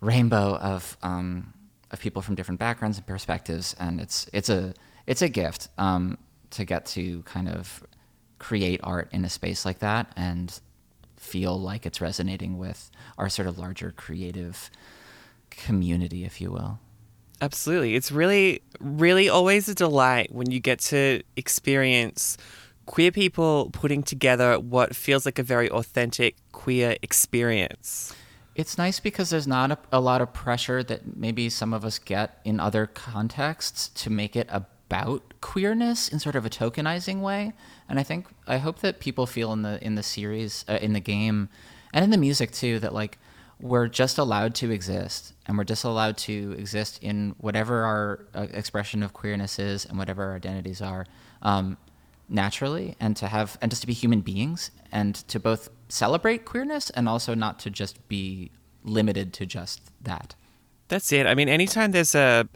rainbow 0.00 0.56
of 0.56 0.96
um, 1.02 1.52
of 1.90 2.00
people 2.00 2.22
from 2.22 2.34
different 2.34 2.58
backgrounds 2.58 2.96
and 2.96 3.06
perspectives, 3.06 3.76
and 3.78 4.00
it's 4.00 4.30
it's 4.32 4.48
a 4.48 4.72
it's 5.06 5.20
a 5.20 5.28
gift 5.28 5.68
um, 5.76 6.16
to 6.52 6.64
get 6.64 6.86
to 6.86 7.22
kind 7.24 7.50
of 7.50 7.84
create 8.38 8.80
art 8.82 9.10
in 9.12 9.26
a 9.26 9.28
space 9.28 9.66
like 9.66 9.80
that 9.80 10.10
and 10.16 10.58
feel 11.22 11.58
like 11.58 11.86
it's 11.86 12.00
resonating 12.00 12.58
with 12.58 12.90
our 13.16 13.28
sort 13.28 13.46
of 13.46 13.56
larger 13.56 13.92
creative 13.92 14.70
community, 15.50 16.24
if 16.24 16.40
you 16.40 16.50
will. 16.50 16.78
Absolutely. 17.40 17.94
It's 17.94 18.12
really, 18.12 18.62
really 18.80 19.28
always 19.28 19.68
a 19.68 19.74
delight 19.74 20.32
when 20.32 20.50
you 20.50 20.60
get 20.60 20.80
to 20.80 21.22
experience 21.36 22.36
queer 22.86 23.12
people 23.12 23.70
putting 23.72 24.02
together 24.02 24.58
what 24.58 24.94
feels 24.96 25.24
like 25.24 25.38
a 25.38 25.42
very 25.42 25.70
authentic 25.70 26.36
queer 26.52 26.96
experience. 27.02 28.14
It's 28.54 28.76
nice 28.76 29.00
because 29.00 29.30
there's 29.30 29.46
not 29.46 29.70
a, 29.70 29.78
a 29.92 30.00
lot 30.00 30.20
of 30.20 30.32
pressure 30.34 30.82
that 30.82 31.16
maybe 31.16 31.48
some 31.48 31.72
of 31.72 31.84
us 31.84 31.98
get 31.98 32.40
in 32.44 32.60
other 32.60 32.86
contexts 32.86 33.88
to 34.02 34.10
make 34.10 34.36
it 34.36 34.48
about 34.50 35.40
queerness 35.40 36.08
in 36.08 36.18
sort 36.18 36.36
of 36.36 36.44
a 36.44 36.50
tokenizing 36.50 37.20
way. 37.20 37.52
And 37.92 38.00
I 38.00 38.04
think 38.04 38.26
I 38.46 38.56
hope 38.56 38.78
that 38.78 39.00
people 39.00 39.26
feel 39.26 39.52
in 39.52 39.60
the 39.60 39.78
in 39.84 39.96
the 39.96 40.02
series, 40.02 40.64
uh, 40.66 40.78
in 40.80 40.94
the 40.94 41.00
game, 41.00 41.50
and 41.92 42.02
in 42.02 42.10
the 42.10 42.16
music 42.16 42.50
too 42.50 42.78
that 42.78 42.94
like 42.94 43.18
we're 43.60 43.86
just 43.86 44.16
allowed 44.16 44.54
to 44.54 44.70
exist 44.70 45.34
and 45.44 45.58
we're 45.58 45.64
just 45.64 45.84
allowed 45.84 46.16
to 46.16 46.56
exist 46.58 47.02
in 47.02 47.34
whatever 47.36 47.84
our 47.84 48.26
uh, 48.34 48.46
expression 48.54 49.02
of 49.02 49.12
queerness 49.12 49.58
is 49.58 49.84
and 49.84 49.98
whatever 49.98 50.24
our 50.24 50.36
identities 50.36 50.80
are 50.80 51.04
um, 51.42 51.76
naturally 52.30 52.96
and 52.98 53.14
to 53.18 53.28
have 53.28 53.58
and 53.60 53.70
just 53.70 53.82
to 53.82 53.86
be 53.86 53.92
human 53.92 54.22
beings 54.22 54.70
and 54.90 55.14
to 55.28 55.38
both 55.38 55.68
celebrate 55.90 56.46
queerness 56.46 56.88
and 56.88 57.10
also 57.10 57.34
not 57.34 57.58
to 57.58 57.68
just 57.68 58.08
be 58.08 58.50
limited 58.84 59.34
to 59.34 59.44
just 59.44 59.82
that 60.00 60.34
That's 60.88 61.12
it. 61.12 61.26
I 61.26 61.34
mean, 61.34 61.48
anytime 61.48 61.92
there's 61.92 62.14
a 62.14 62.48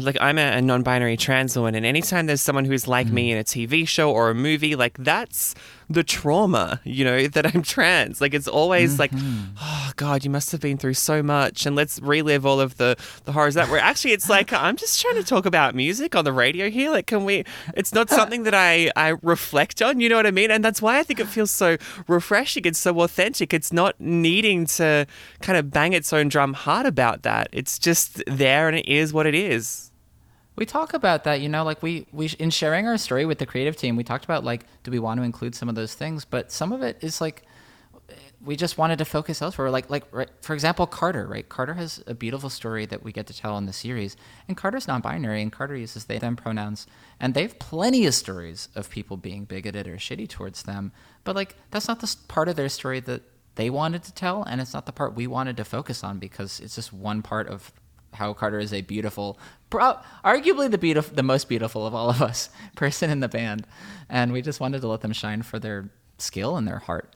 like 0.00 0.16
I'm 0.20 0.38
a, 0.38 0.56
a 0.58 0.62
non-binary 0.62 1.16
trans 1.16 1.56
woman, 1.56 1.74
and 1.74 1.86
anytime 1.86 2.26
there's 2.26 2.42
someone 2.42 2.64
who's 2.64 2.86
like 2.86 3.08
me 3.08 3.30
mm. 3.30 3.32
in 3.32 3.38
a 3.38 3.44
TV 3.44 3.86
show 3.86 4.10
or 4.12 4.30
a 4.30 4.34
movie, 4.34 4.76
like 4.76 4.96
that's 4.98 5.54
the 5.88 6.02
trauma, 6.02 6.80
you 6.84 7.04
know, 7.04 7.26
that 7.28 7.54
I'm 7.54 7.62
trans. 7.62 8.20
Like 8.20 8.34
it's 8.34 8.48
always 8.48 8.98
like, 8.98 9.10
mm-hmm. 9.10 9.54
oh 9.60 9.92
God, 9.96 10.24
you 10.24 10.30
must 10.30 10.52
have 10.52 10.60
been 10.60 10.78
through 10.78 10.94
so 10.94 11.22
much, 11.22 11.66
and 11.66 11.76
let's 11.76 12.00
relive 12.00 12.44
all 12.44 12.60
of 12.60 12.76
the 12.76 12.96
the 13.24 13.32
horrors 13.32 13.54
that 13.54 13.68
were. 13.68 13.78
Actually, 13.78 14.12
it's 14.12 14.28
like 14.28 14.52
I'm 14.52 14.76
just 14.76 15.00
trying 15.00 15.16
to 15.16 15.24
talk 15.24 15.46
about 15.46 15.74
music 15.74 16.14
on 16.14 16.24
the 16.24 16.32
radio 16.32 16.70
here. 16.70 16.90
Like, 16.90 17.06
can 17.06 17.24
we? 17.24 17.44
It's 17.74 17.92
not 17.92 18.10
something 18.10 18.44
that 18.44 18.54
I 18.54 18.90
I 18.96 19.14
reflect 19.22 19.82
on. 19.82 20.00
You 20.00 20.08
know 20.08 20.16
what 20.16 20.26
I 20.26 20.30
mean? 20.30 20.50
And 20.50 20.64
that's 20.64 20.82
why 20.82 20.98
I 20.98 21.02
think 21.02 21.20
it 21.20 21.28
feels 21.28 21.50
so 21.50 21.76
refreshing. 22.08 22.64
It's 22.64 22.78
so 22.78 23.00
authentic. 23.00 23.54
It's 23.54 23.72
not 23.72 23.94
needing 24.00 24.66
to 24.66 25.06
kind 25.40 25.58
of 25.58 25.70
bang 25.70 25.92
its 25.92 26.12
own 26.12 26.28
drum 26.28 26.54
hard 26.54 26.86
about 26.86 27.22
that. 27.22 27.48
It's 27.52 27.78
just 27.78 28.22
there, 28.26 28.68
and 28.68 28.78
it 28.78 28.88
is 28.88 29.12
what 29.12 29.26
it 29.26 29.34
is. 29.34 29.90
We 30.56 30.64
talk 30.64 30.94
about 30.94 31.24
that 31.24 31.40
you 31.40 31.48
know 31.48 31.64
like 31.64 31.82
we 31.82 32.06
we 32.12 32.28
in 32.38 32.50
sharing 32.50 32.88
our 32.88 32.96
story 32.96 33.24
with 33.24 33.38
the 33.38 33.46
creative 33.46 33.76
team 33.76 33.94
we 33.94 34.02
talked 34.02 34.24
about 34.24 34.44
like 34.44 34.64
do 34.82 34.90
we 34.90 34.98
want 34.98 35.18
to 35.20 35.24
include 35.24 35.54
some 35.54 35.68
of 35.68 35.74
those 35.74 35.94
things? 35.94 36.24
But 36.24 36.50
some 36.50 36.72
of 36.72 36.82
it 36.82 36.98
is 37.00 37.20
like 37.20 37.42
we 38.44 38.54
just 38.54 38.78
wanted 38.78 38.98
to 38.98 39.04
focus 39.04 39.42
elsewhere. 39.42 39.70
Like 39.70 39.90
like 39.90 40.04
right, 40.12 40.30
for 40.40 40.54
example 40.54 40.86
carter 40.86 41.26
right? 41.26 41.48
Carter 41.48 41.74
has 41.74 42.02
a 42.06 42.14
beautiful 42.14 42.48
story 42.48 42.86
that 42.86 43.02
we 43.02 43.12
get 43.12 43.26
to 43.26 43.36
tell 43.36 43.58
in 43.58 43.66
the 43.66 43.72
series. 43.72 44.16
And 44.48 44.56
carter's 44.56 44.88
non-binary 44.88 45.42
and 45.42 45.52
carter 45.52 45.76
uses 45.76 46.04
they 46.04 46.18
them 46.18 46.36
pronouns. 46.36 46.86
And 47.20 47.34
they've 47.34 47.58
plenty 47.58 48.06
of 48.06 48.14
stories 48.14 48.68
of 48.74 48.90
people 48.90 49.16
being 49.16 49.44
bigoted 49.44 49.86
or 49.86 49.96
shitty 49.96 50.28
towards 50.28 50.62
them. 50.62 50.92
But 51.24 51.36
like 51.36 51.56
that's 51.70 51.88
not 51.88 52.00
the 52.00 52.16
part 52.28 52.48
of 52.48 52.56
their 52.56 52.68
story 52.68 53.00
that 53.00 53.22
they 53.56 53.70
wanted 53.70 54.04
to 54.04 54.14
tell. 54.14 54.42
And 54.44 54.60
it's 54.60 54.72
not 54.72 54.86
the 54.86 54.92
part 54.92 55.14
we 55.14 55.26
wanted 55.26 55.56
to 55.56 55.64
focus 55.64 56.04
on 56.04 56.18
because 56.18 56.60
it's 56.60 56.76
just 56.76 56.92
one 56.92 57.22
part 57.22 57.48
of 57.48 57.72
how 58.16 58.32
Carter 58.34 58.58
is 58.58 58.72
a 58.72 58.82
beautiful, 58.82 59.38
pro- 59.70 59.98
arguably 60.24 60.70
the 60.70 60.78
beautiful, 60.78 61.14
the 61.14 61.22
most 61.22 61.48
beautiful 61.48 61.86
of 61.86 61.94
all 61.94 62.10
of 62.10 62.20
us 62.20 62.50
person 62.76 63.08
in 63.10 63.20
the 63.20 63.28
band, 63.28 63.66
and 64.08 64.32
we 64.32 64.42
just 64.42 64.60
wanted 64.60 64.80
to 64.82 64.88
let 64.88 65.00
them 65.00 65.12
shine 65.12 65.42
for 65.42 65.58
their 65.58 65.90
skill 66.18 66.56
and 66.56 66.68
their 66.68 66.80
heart. 66.80 67.15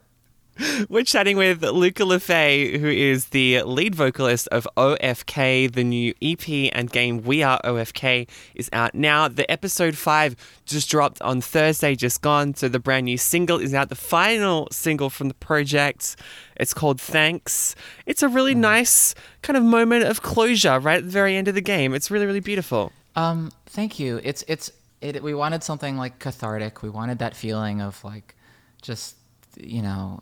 We're 0.89 1.05
chatting 1.05 1.37
with 1.37 1.63
Luca 1.63 2.05
Le 2.05 2.19
Fae, 2.19 2.77
who 2.79 2.89
is 2.89 3.27
the 3.27 3.63
lead 3.63 3.95
vocalist 3.95 4.49
of 4.49 4.69
OFK. 4.77 5.73
The 5.73 5.85
new 5.85 6.15
EP 6.21 6.71
and 6.75 6.91
game 6.91 7.23
We 7.23 7.43
Are 7.43 7.61
OFK 7.65 8.29
is 8.55 8.69
out 8.73 8.95
now. 8.95 9.29
The 9.29 9.51
episode 9.51 9.97
five 9.97 10.37
just 10.67 10.91
dropped 10.91 11.23
on 11.23 11.41
Thursday, 11.41 11.95
just 11.95 12.21
gone. 12.21 12.55
So 12.55 12.69
the 12.69 12.79
brand 12.79 13.05
new 13.05 13.17
single 13.17 13.59
is 13.59 13.75
out, 13.75 13.89
the 13.89 13.95
final 13.95 14.69
single 14.71 15.09
from 15.09 15.29
the 15.29 15.35
project. 15.35 16.17
It's 16.57 16.75
called 16.75 17.01
Thanks. 17.01 17.75
It's 18.07 18.23
a 18.23 18.29
really 18.29 18.55
nice 18.55 19.15
kind 19.43 19.57
of 19.57 19.63
moment 19.63 20.05
of 20.05 20.23
closure 20.23 20.79
right 20.79 20.99
at 20.99 21.05
the 21.05 21.11
very 21.11 21.37
end 21.37 21.49
of 21.49 21.55
the 21.55 21.63
game. 21.63 21.95
It's 21.95 22.11
really, 22.11 22.27
really 22.27 22.41
beautiful. 22.41 22.93
Um, 23.17 23.51
thank 23.67 23.99
you. 23.99 24.21
It's 24.23 24.45
it's 24.47 24.71
it. 25.01 25.23
We 25.23 25.35
wanted 25.35 25.63
something 25.65 25.97
like 25.97 26.19
cathartic. 26.19 26.83
We 26.83 26.91
wanted 26.91 27.19
that 27.21 27.35
feeling 27.35 27.81
of 27.81 28.03
like, 28.05 28.35
just 28.83 29.17
you 29.57 29.83
know, 29.83 30.21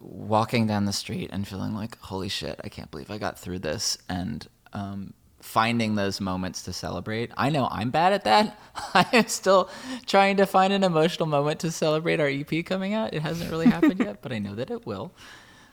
walking 0.00 0.66
down 0.66 0.84
the 0.84 0.92
street 0.92 1.30
and 1.32 1.46
feeling 1.46 1.74
like, 1.74 1.98
holy 1.98 2.28
shit, 2.28 2.60
I 2.64 2.68
can't 2.68 2.90
believe 2.90 3.10
I 3.10 3.18
got 3.18 3.38
through 3.38 3.60
this, 3.60 3.98
and 4.08 4.46
um, 4.72 5.14
finding 5.40 5.94
those 5.94 6.20
moments 6.20 6.62
to 6.62 6.72
celebrate. 6.72 7.30
I 7.36 7.50
know 7.50 7.68
I'm 7.70 7.90
bad 7.90 8.12
at 8.12 8.24
that. 8.24 8.58
I 8.94 9.06
am 9.12 9.28
still 9.28 9.70
trying 10.06 10.36
to 10.38 10.46
find 10.46 10.72
an 10.72 10.84
emotional 10.84 11.28
moment 11.28 11.60
to 11.60 11.70
celebrate 11.70 12.20
our 12.20 12.28
EP 12.28 12.64
coming 12.64 12.94
out. 12.94 13.14
It 13.14 13.22
hasn't 13.22 13.50
really 13.50 13.66
happened 13.66 14.00
yet, 14.00 14.22
but 14.22 14.32
I 14.32 14.38
know 14.38 14.54
that 14.54 14.70
it 14.70 14.86
will. 14.86 15.12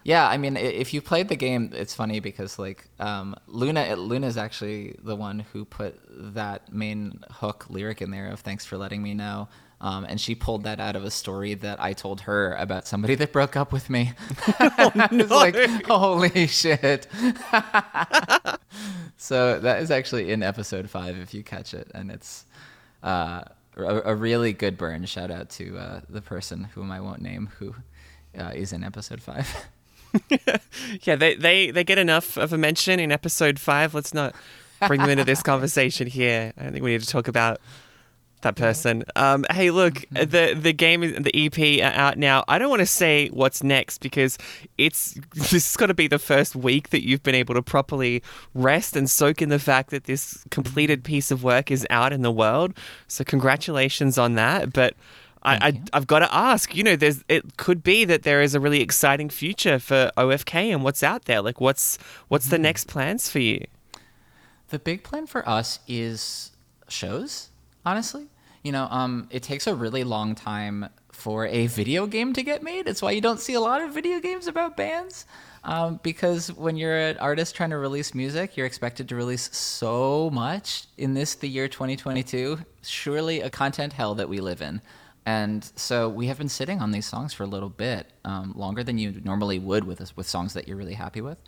Yeah, 0.03 0.27
I 0.27 0.37
mean, 0.37 0.57
if 0.57 0.93
you 0.93 1.01
played 1.01 1.29
the 1.29 1.37
game, 1.37 1.71
it's 1.73 1.95
funny 1.95 2.19
because 2.19 2.59
like 2.59 2.89
um, 2.99 3.35
Luna, 3.47 3.95
Luna's 3.95 4.37
actually 4.37 4.95
the 5.01 5.15
one 5.15 5.39
who 5.39 5.63
put 5.63 5.97
that 6.33 6.73
main 6.73 7.23
hook 7.31 7.67
lyric 7.69 8.01
in 8.01 8.11
there 8.11 8.27
of 8.27 8.41
"Thanks 8.41 8.65
for 8.65 8.77
letting 8.77 9.01
me 9.01 9.13
know," 9.13 9.47
um, 9.83 10.05
and 10.05 10.19
she 10.19 10.33
pulled 10.33 10.63
that 10.63 10.79
out 10.79 10.95
of 10.95 11.03
a 11.03 11.11
story 11.11 11.55
that 11.55 11.81
I 11.81 11.91
told 11.91 12.21
her 12.21 12.53
about 12.53 12.87
somebody 12.87 13.15
that 13.15 13.33
broke 13.33 13.57
up 13.57 13.73
with 13.73 13.89
me. 13.89 14.13
I 14.59 15.09
was 15.11 15.29
like, 15.29 15.55
"Holy 15.85 16.47
shit!" 16.47 17.05
so 19.17 19.59
that 19.59 19.81
is 19.81 19.91
actually 19.91 20.31
in 20.31 20.41
episode 20.41 20.89
five 20.89 21.17
if 21.17 21.33
you 21.33 21.43
catch 21.43 21.75
it, 21.75 21.91
and 21.93 22.09
it's. 22.09 22.45
Uh, 23.03 23.43
a, 23.75 24.11
a 24.11 24.15
really 24.15 24.53
good 24.53 24.77
burn. 24.77 25.03
Shout 25.05 25.31
out 25.31 25.49
to 25.51 25.77
uh, 25.77 26.01
the 26.07 26.21
person 26.21 26.65
whom 26.75 26.91
I 26.91 27.01
won't 27.01 27.21
name 27.21 27.49
who 27.57 27.75
uh, 28.37 28.51
is 28.53 28.71
in 28.71 28.83
episode 28.83 29.21
five. 29.21 29.67
Yeah, 31.01 31.15
they, 31.15 31.35
they, 31.35 31.71
they 31.71 31.83
get 31.83 31.97
enough 31.97 32.37
of 32.37 32.53
a 32.53 32.57
mention 32.57 32.99
in 32.99 33.11
episode 33.11 33.57
five. 33.57 33.95
Let's 33.95 34.13
not 34.13 34.35
bring 34.87 35.01
them 35.01 35.09
into 35.09 35.23
this 35.23 35.41
conversation 35.41 36.07
here. 36.07 36.53
I 36.55 36.63
don't 36.63 36.71
think 36.71 36.83
we 36.83 36.91
need 36.91 37.01
to 37.01 37.07
talk 37.07 37.27
about 37.27 37.59
that 38.43 38.55
person. 38.55 39.03
Um, 39.15 39.45
hey, 39.51 39.71
look, 39.71 39.95
mm-hmm. 39.95 40.29
the 40.29 40.53
the 40.59 40.73
game, 40.73 41.03
is, 41.03 41.13
the 41.21 41.35
EP 41.35 41.83
are 41.83 41.97
out 41.97 42.17
now. 42.17 42.43
I 42.47 42.59
don't 42.59 42.69
want 42.69 42.81
to 42.81 42.85
say 42.85 43.27
what's 43.29 43.63
next 43.63 43.99
because 43.99 44.37
it's 44.77 45.13
this 45.33 45.51
has 45.51 45.75
got 45.75 45.87
to 45.87 45.93
be 45.93 46.07
the 46.07 46.19
first 46.19 46.55
week 46.55 46.89
that 46.89 47.05
you've 47.05 47.23
been 47.23 47.35
able 47.35 47.55
to 47.55 47.61
properly 47.61 48.23
rest 48.53 48.95
and 48.95 49.09
soak 49.09 49.41
in 49.41 49.49
the 49.49 49.59
fact 49.59 49.89
that 49.89 50.05
this 50.05 50.43
completed 50.51 50.99
mm-hmm. 50.99 51.13
piece 51.13 51.31
of 51.31 51.43
work 51.43 51.71
is 51.71 51.85
out 51.89 52.13
in 52.13 52.21
the 52.21 52.31
world. 52.31 52.73
So 53.07 53.23
congratulations 53.23 54.17
on 54.17 54.35
that. 54.35 54.71
But 54.71 54.95
I, 55.43 55.55
I, 55.55 55.81
I've 55.91 56.07
got 56.07 56.19
to 56.19 56.33
ask, 56.33 56.75
you 56.75 56.83
know, 56.83 56.95
there's 56.95 57.23
it 57.27 57.57
could 57.57 57.83
be 57.83 58.05
that 58.05 58.23
there 58.23 58.41
is 58.41 58.55
a 58.55 58.59
really 58.59 58.81
exciting 58.81 59.29
future 59.29 59.77
for 59.77 60.11
OFK 60.17 60.73
and 60.73 60.83
what's 60.83 61.03
out 61.03 61.25
there. 61.25 61.41
Like, 61.41 61.59
what's 61.59 61.97
what's 62.29 62.47
the 62.47 62.55
mm-hmm. 62.55 62.63
next 62.63 62.87
plans 62.87 63.29
for 63.29 63.39
you? 63.39 63.65
The 64.69 64.79
big 64.79 65.03
plan 65.03 65.27
for 65.27 65.47
us 65.47 65.79
is 65.87 66.51
shows, 66.87 67.49
honestly. 67.85 68.27
You 68.63 68.71
know, 68.71 68.87
um, 68.89 69.27
it 69.29 69.43
takes 69.43 69.67
a 69.67 69.75
really 69.75 70.03
long 70.03 70.35
time 70.35 70.87
for 71.11 71.45
a 71.45 71.67
video 71.67 72.07
game 72.07 72.33
to 72.33 72.43
get 72.43 72.63
made. 72.63 72.87
It's 72.87 73.01
why 73.01 73.11
you 73.11 73.21
don't 73.21 73.39
see 73.39 73.53
a 73.53 73.59
lot 73.59 73.81
of 73.81 73.93
video 73.93 74.19
games 74.19 74.47
about 74.47 74.77
bands. 74.77 75.25
Um, 75.65 75.99
because 76.03 76.51
when 76.51 76.75
you're 76.75 76.97
an 76.97 77.17
artist 77.17 77.55
trying 77.55 77.69
to 77.69 77.77
release 77.77 78.13
music, 78.13 78.57
you're 78.57 78.65
expected 78.65 79.07
to 79.09 79.15
release 79.15 79.55
so 79.55 80.29
much 80.31 80.85
in 80.97 81.13
this, 81.13 81.35
the 81.35 81.47
year 81.47 81.67
2022. 81.67 82.59
Surely 82.81 83.41
a 83.41 83.49
content 83.49 83.93
hell 83.93 84.15
that 84.15 84.27
we 84.27 84.39
live 84.39 84.61
in. 84.61 84.81
And 85.25 85.69
so 85.75 86.09
we 86.09 86.27
have 86.27 86.37
been 86.37 86.49
sitting 86.49 86.81
on 86.81 86.91
these 86.91 87.05
songs 87.05 87.33
for 87.33 87.43
a 87.43 87.47
little 87.47 87.69
bit, 87.69 88.11
um, 88.25 88.53
longer 88.57 88.83
than 88.83 88.97
you 88.97 89.21
normally 89.23 89.57
would 89.57 89.85
with 89.85 90.15
with 90.17 90.27
songs 90.27 90.53
that 90.53 90.67
you're 90.67 90.75
really 90.75 90.95
happy 90.95 91.21
with. 91.21 91.41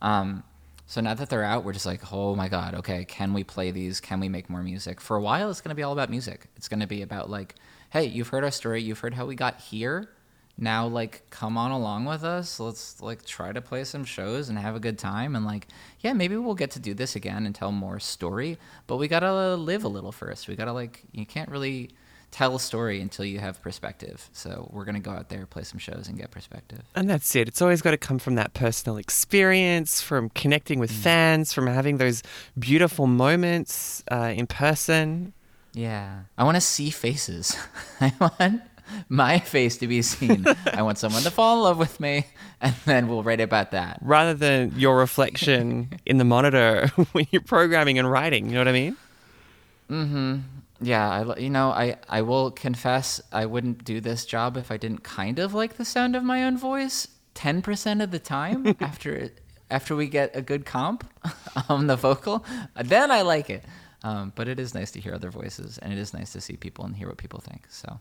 Um, 0.00 0.42
so 0.90 1.00
now 1.00 1.14
that 1.14 1.30
they're 1.30 1.44
out, 1.44 1.62
we're 1.62 1.72
just 1.72 1.86
like, 1.86 2.12
oh 2.12 2.34
my 2.34 2.48
god, 2.48 2.74
okay, 2.74 3.04
can 3.04 3.32
we 3.32 3.44
play 3.44 3.70
these? 3.70 4.00
Can 4.00 4.18
we 4.18 4.28
make 4.28 4.50
more 4.50 4.60
music? 4.60 5.00
For 5.00 5.16
a 5.16 5.20
while, 5.20 5.48
it's 5.48 5.60
going 5.60 5.68
to 5.68 5.76
be 5.76 5.84
all 5.84 5.92
about 5.92 6.10
music. 6.10 6.48
It's 6.56 6.66
going 6.66 6.80
to 6.80 6.88
be 6.88 7.02
about 7.02 7.30
like, 7.30 7.54
hey, 7.90 8.06
you've 8.06 8.26
heard 8.26 8.42
our 8.42 8.50
story, 8.50 8.82
you've 8.82 8.98
heard 8.98 9.14
how 9.14 9.24
we 9.24 9.36
got 9.36 9.60
here. 9.60 10.10
Now, 10.58 10.88
like, 10.88 11.22
come 11.30 11.56
on 11.56 11.70
along 11.70 12.06
with 12.06 12.24
us. 12.24 12.58
Let's 12.58 13.00
like 13.00 13.24
try 13.24 13.52
to 13.52 13.60
play 13.60 13.84
some 13.84 14.02
shows 14.02 14.48
and 14.48 14.58
have 14.58 14.74
a 14.74 14.80
good 14.80 14.98
time. 14.98 15.36
And 15.36 15.46
like, 15.46 15.68
yeah, 16.00 16.12
maybe 16.12 16.36
we'll 16.36 16.56
get 16.56 16.72
to 16.72 16.80
do 16.80 16.92
this 16.92 17.14
again 17.14 17.46
and 17.46 17.54
tell 17.54 17.70
more 17.70 18.00
story. 18.00 18.58
But 18.88 18.96
we 18.96 19.06
gotta 19.06 19.54
live 19.54 19.84
a 19.84 19.88
little 19.88 20.10
first. 20.10 20.48
We 20.48 20.56
gotta 20.56 20.72
like, 20.72 21.04
you 21.12 21.24
can't 21.24 21.50
really 21.50 21.90
tell 22.30 22.54
a 22.56 22.60
story 22.60 23.00
until 23.00 23.24
you 23.24 23.38
have 23.38 23.60
perspective. 23.62 24.28
So 24.32 24.68
we're 24.72 24.84
gonna 24.84 25.00
go 25.00 25.10
out 25.10 25.28
there, 25.28 25.46
play 25.46 25.64
some 25.64 25.78
shows, 25.78 26.08
and 26.08 26.18
get 26.18 26.30
perspective. 26.30 26.82
And 26.94 27.08
that's 27.08 27.34
it. 27.36 27.48
It's 27.48 27.62
always 27.62 27.82
got 27.82 27.92
to 27.92 27.98
come 27.98 28.18
from 28.18 28.34
that 28.36 28.54
personal 28.54 28.96
experience, 28.96 30.00
from 30.00 30.30
connecting 30.30 30.78
with 30.78 30.90
fans, 30.90 31.52
from 31.52 31.66
having 31.66 31.98
those 31.98 32.22
beautiful 32.58 33.06
moments 33.06 34.02
uh, 34.10 34.32
in 34.36 34.46
person. 34.46 35.32
Yeah. 35.72 36.22
I 36.36 36.44
want 36.44 36.56
to 36.56 36.60
see 36.60 36.90
faces. 36.90 37.56
I 38.00 38.12
want 38.20 38.62
my 39.08 39.38
face 39.38 39.76
to 39.78 39.86
be 39.86 40.02
seen. 40.02 40.44
I 40.72 40.82
want 40.82 40.98
someone 40.98 41.22
to 41.22 41.30
fall 41.30 41.56
in 41.56 41.62
love 41.62 41.78
with 41.78 42.00
me, 42.00 42.26
and 42.60 42.74
then 42.84 43.08
we'll 43.08 43.22
write 43.22 43.40
about 43.40 43.70
that. 43.72 43.98
Rather 44.02 44.34
than 44.34 44.72
your 44.76 44.98
reflection 44.98 45.90
in 46.06 46.18
the 46.18 46.24
monitor 46.24 46.88
when 47.12 47.26
you're 47.30 47.42
programming 47.42 47.98
and 47.98 48.10
writing, 48.10 48.46
you 48.46 48.52
know 48.52 48.60
what 48.60 48.68
I 48.68 48.72
mean? 48.72 48.96
Yeah, 50.80 51.08
I, 51.08 51.38
you 51.38 51.50
know, 51.50 51.70
I, 51.70 51.96
I 52.08 52.22
will 52.22 52.50
confess 52.50 53.20
I 53.32 53.46
wouldn't 53.46 53.84
do 53.84 54.00
this 54.00 54.24
job 54.24 54.56
if 54.56 54.70
I 54.70 54.76
didn't 54.76 55.02
kind 55.02 55.38
of 55.38 55.52
like 55.52 55.76
the 55.76 55.84
sound 55.84 56.16
of 56.16 56.22
my 56.24 56.44
own 56.44 56.56
voice 56.56 57.06
10% 57.34 58.02
of 58.02 58.10
the 58.10 58.18
time 58.18 58.74
after 58.80 59.14
it, 59.14 59.40
after 59.70 59.94
we 59.94 60.08
get 60.08 60.34
a 60.34 60.42
good 60.42 60.64
comp 60.64 61.08
on 61.68 61.86
the 61.86 61.96
vocal. 61.96 62.44
Then 62.82 63.10
I 63.10 63.22
like 63.22 63.50
it. 63.50 63.64
Um, 64.02 64.32
but 64.34 64.48
it 64.48 64.58
is 64.58 64.74
nice 64.74 64.90
to 64.92 65.00
hear 65.00 65.12
other 65.12 65.30
voices, 65.30 65.76
and 65.78 65.92
it 65.92 65.98
is 65.98 66.14
nice 66.14 66.32
to 66.32 66.40
see 66.40 66.56
people 66.56 66.86
and 66.86 66.96
hear 66.96 67.08
what 67.08 67.18
people 67.18 67.40
think. 67.40 67.66
So 67.68 68.00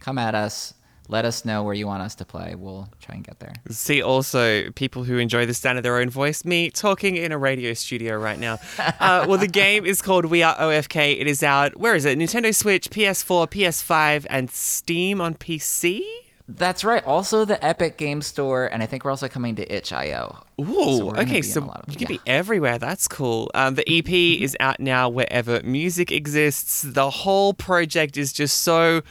come 0.00 0.18
at 0.18 0.34
us. 0.34 0.74
Let 1.08 1.24
us 1.24 1.44
know 1.44 1.62
where 1.62 1.74
you 1.74 1.86
want 1.86 2.02
us 2.02 2.14
to 2.16 2.24
play. 2.24 2.54
We'll 2.56 2.88
try 3.00 3.14
and 3.14 3.24
get 3.24 3.38
there. 3.38 3.52
See 3.70 4.02
also 4.02 4.70
people 4.72 5.04
who 5.04 5.18
enjoy 5.18 5.46
the 5.46 5.54
sound 5.54 5.78
of 5.78 5.84
their 5.84 5.98
own 5.98 6.10
voice. 6.10 6.44
Me 6.44 6.68
talking 6.70 7.16
in 7.16 7.30
a 7.32 7.38
radio 7.38 7.74
studio 7.74 8.16
right 8.16 8.38
now. 8.38 8.58
Uh, 8.78 9.24
well, 9.28 9.38
the 9.38 9.46
game 9.46 9.86
is 9.86 10.02
called 10.02 10.24
We 10.24 10.42
Are 10.42 10.56
OFK. 10.56 11.20
It 11.20 11.26
is 11.28 11.42
out. 11.42 11.76
Where 11.76 11.94
is 11.94 12.04
it? 12.04 12.18
Nintendo 12.18 12.54
Switch, 12.54 12.90
PS4, 12.90 13.48
PS5, 13.48 14.26
and 14.28 14.50
Steam 14.50 15.20
on 15.20 15.34
PC. 15.34 16.02
That's 16.48 16.84
right. 16.84 17.04
Also, 17.04 17.44
the 17.44 17.64
Epic 17.64 17.96
Game 17.98 18.22
Store, 18.22 18.66
and 18.66 18.80
I 18.80 18.86
think 18.86 19.04
we're 19.04 19.10
also 19.10 19.26
coming 19.28 19.56
to 19.56 19.74
itch.io. 19.76 20.44
Ooh, 20.60 20.64
So 20.64 21.04
we're 21.06 21.12
gonna 21.14 21.24
be 21.24 21.30
okay, 21.32 21.42
so 21.42 21.62
of- 21.62 21.84
you 21.88 21.94
can 21.94 22.02
yeah. 22.02 22.06
be 22.08 22.20
everywhere. 22.24 22.78
That's 22.78 23.08
cool. 23.08 23.50
Um, 23.54 23.74
the 23.74 23.84
EP 23.90 24.08
is 24.40 24.56
out 24.60 24.78
now 24.78 25.08
wherever 25.08 25.60
music 25.64 26.12
exists. 26.12 26.82
The 26.82 27.10
whole 27.10 27.52
project 27.52 28.16
is 28.16 28.32
just 28.32 28.62
so 28.62 29.02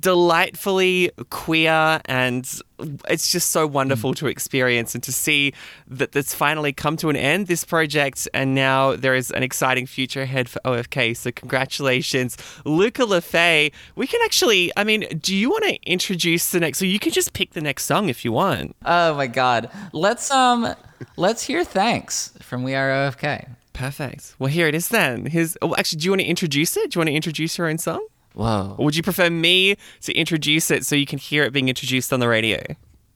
delightfully 0.00 1.10
queer 1.30 2.00
and 2.06 2.60
it's 3.08 3.30
just 3.30 3.50
so 3.50 3.66
wonderful 3.66 4.12
Mm. 4.12 4.16
to 4.16 4.26
experience 4.28 4.94
and 4.94 5.02
to 5.04 5.12
see 5.12 5.52
that 5.88 6.12
that's 6.12 6.34
finally 6.34 6.72
come 6.72 6.96
to 6.98 7.08
an 7.10 7.16
end 7.16 7.46
this 7.46 7.64
project 7.64 8.28
and 8.34 8.54
now 8.54 8.94
there 8.96 9.14
is 9.14 9.30
an 9.30 9.42
exciting 9.42 9.86
future 9.86 10.22
ahead 10.22 10.48
for 10.48 10.60
OFK 10.64 11.16
so 11.16 11.30
congratulations 11.32 12.36
Luca 12.64 13.04
Le 13.04 13.20
Fae 13.20 13.70
we 13.96 14.06
can 14.06 14.20
actually 14.24 14.70
I 14.76 14.84
mean 14.84 15.06
do 15.20 15.34
you 15.34 15.50
want 15.50 15.64
to 15.64 15.74
introduce 15.90 16.50
the 16.50 16.60
next 16.60 16.78
so 16.78 16.84
you 16.84 16.98
can 16.98 17.12
just 17.12 17.32
pick 17.32 17.52
the 17.54 17.60
next 17.60 17.84
song 17.84 18.08
if 18.08 18.24
you 18.24 18.32
want 18.32 18.74
Oh 18.84 19.14
my 19.14 19.26
God. 19.26 19.70
Let's 19.92 20.30
um, 20.30 20.74
let's 21.16 21.42
hear 21.44 21.64
thanks 21.64 22.32
from 22.40 22.62
We 22.62 22.74
Are 22.74 22.90
OFK. 22.90 23.48
Perfect. 23.72 24.36
Well, 24.38 24.50
here 24.50 24.68
it 24.68 24.74
is 24.74 24.88
then. 24.88 25.26
his 25.26 25.58
Oh, 25.62 25.74
actually, 25.76 25.98
do 26.00 26.04
you 26.06 26.10
want 26.12 26.20
to 26.20 26.26
introduce 26.26 26.76
it? 26.76 26.90
Do 26.90 26.96
you 26.96 27.00
want 27.00 27.08
to 27.08 27.14
introduce 27.14 27.58
your 27.58 27.66
own 27.68 27.78
song? 27.78 28.06
Whoa. 28.34 28.74
Or 28.78 28.84
would 28.84 28.96
you 28.96 29.02
prefer 29.02 29.30
me 29.30 29.76
to 30.02 30.12
introduce 30.12 30.70
it 30.70 30.84
so 30.84 30.96
you 30.96 31.06
can 31.06 31.18
hear 31.18 31.44
it 31.44 31.52
being 31.52 31.68
introduced 31.68 32.12
on 32.12 32.20
the 32.20 32.28
radio? 32.28 32.60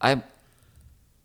I. 0.01 0.23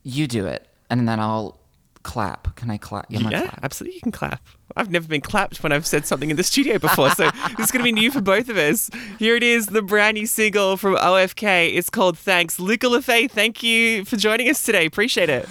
You 0.02 0.26
do 0.26 0.46
it, 0.46 0.68
and 0.90 1.08
then 1.08 1.18
I'll 1.18 1.58
clap. 2.02 2.54
Can 2.56 2.70
I 2.70 2.76
clap? 2.76 3.10
You 3.10 3.18
yeah, 3.20 3.48
clap? 3.48 3.60
absolutely. 3.62 3.96
You 3.96 4.02
can 4.02 4.12
clap. 4.12 4.40
I've 4.76 4.90
never 4.90 5.08
been 5.08 5.20
clapped 5.20 5.62
when 5.62 5.72
I've 5.72 5.86
said 5.86 6.06
something 6.06 6.30
in 6.30 6.36
the 6.36 6.42
studio 6.42 6.78
before, 6.78 7.10
so 7.10 7.30
this 7.56 7.66
is 7.66 7.72
going 7.72 7.80
to 7.80 7.84
be 7.84 7.92
new 7.92 8.10
for 8.10 8.20
both 8.20 8.48
of 8.48 8.56
us. 8.56 8.90
Here 9.18 9.34
it 9.34 9.42
is, 9.42 9.66
the 9.66 9.82
brand 9.82 10.16
new 10.16 10.26
single 10.26 10.76
from 10.76 10.96
OFK. 10.96 11.74
It's 11.74 11.90
called 11.90 12.18
Thanks. 12.18 12.60
Luca 12.60 12.88
Le 12.88 13.00
Fae, 13.02 13.26
thank 13.26 13.62
you 13.62 14.04
for 14.04 14.16
joining 14.16 14.48
us 14.48 14.62
today. 14.62 14.86
Appreciate 14.86 15.30
it. 15.30 15.48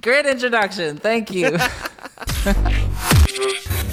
Great 0.00 0.26
introduction. 0.26 0.96
Thank 0.98 1.30
you. 1.32 1.58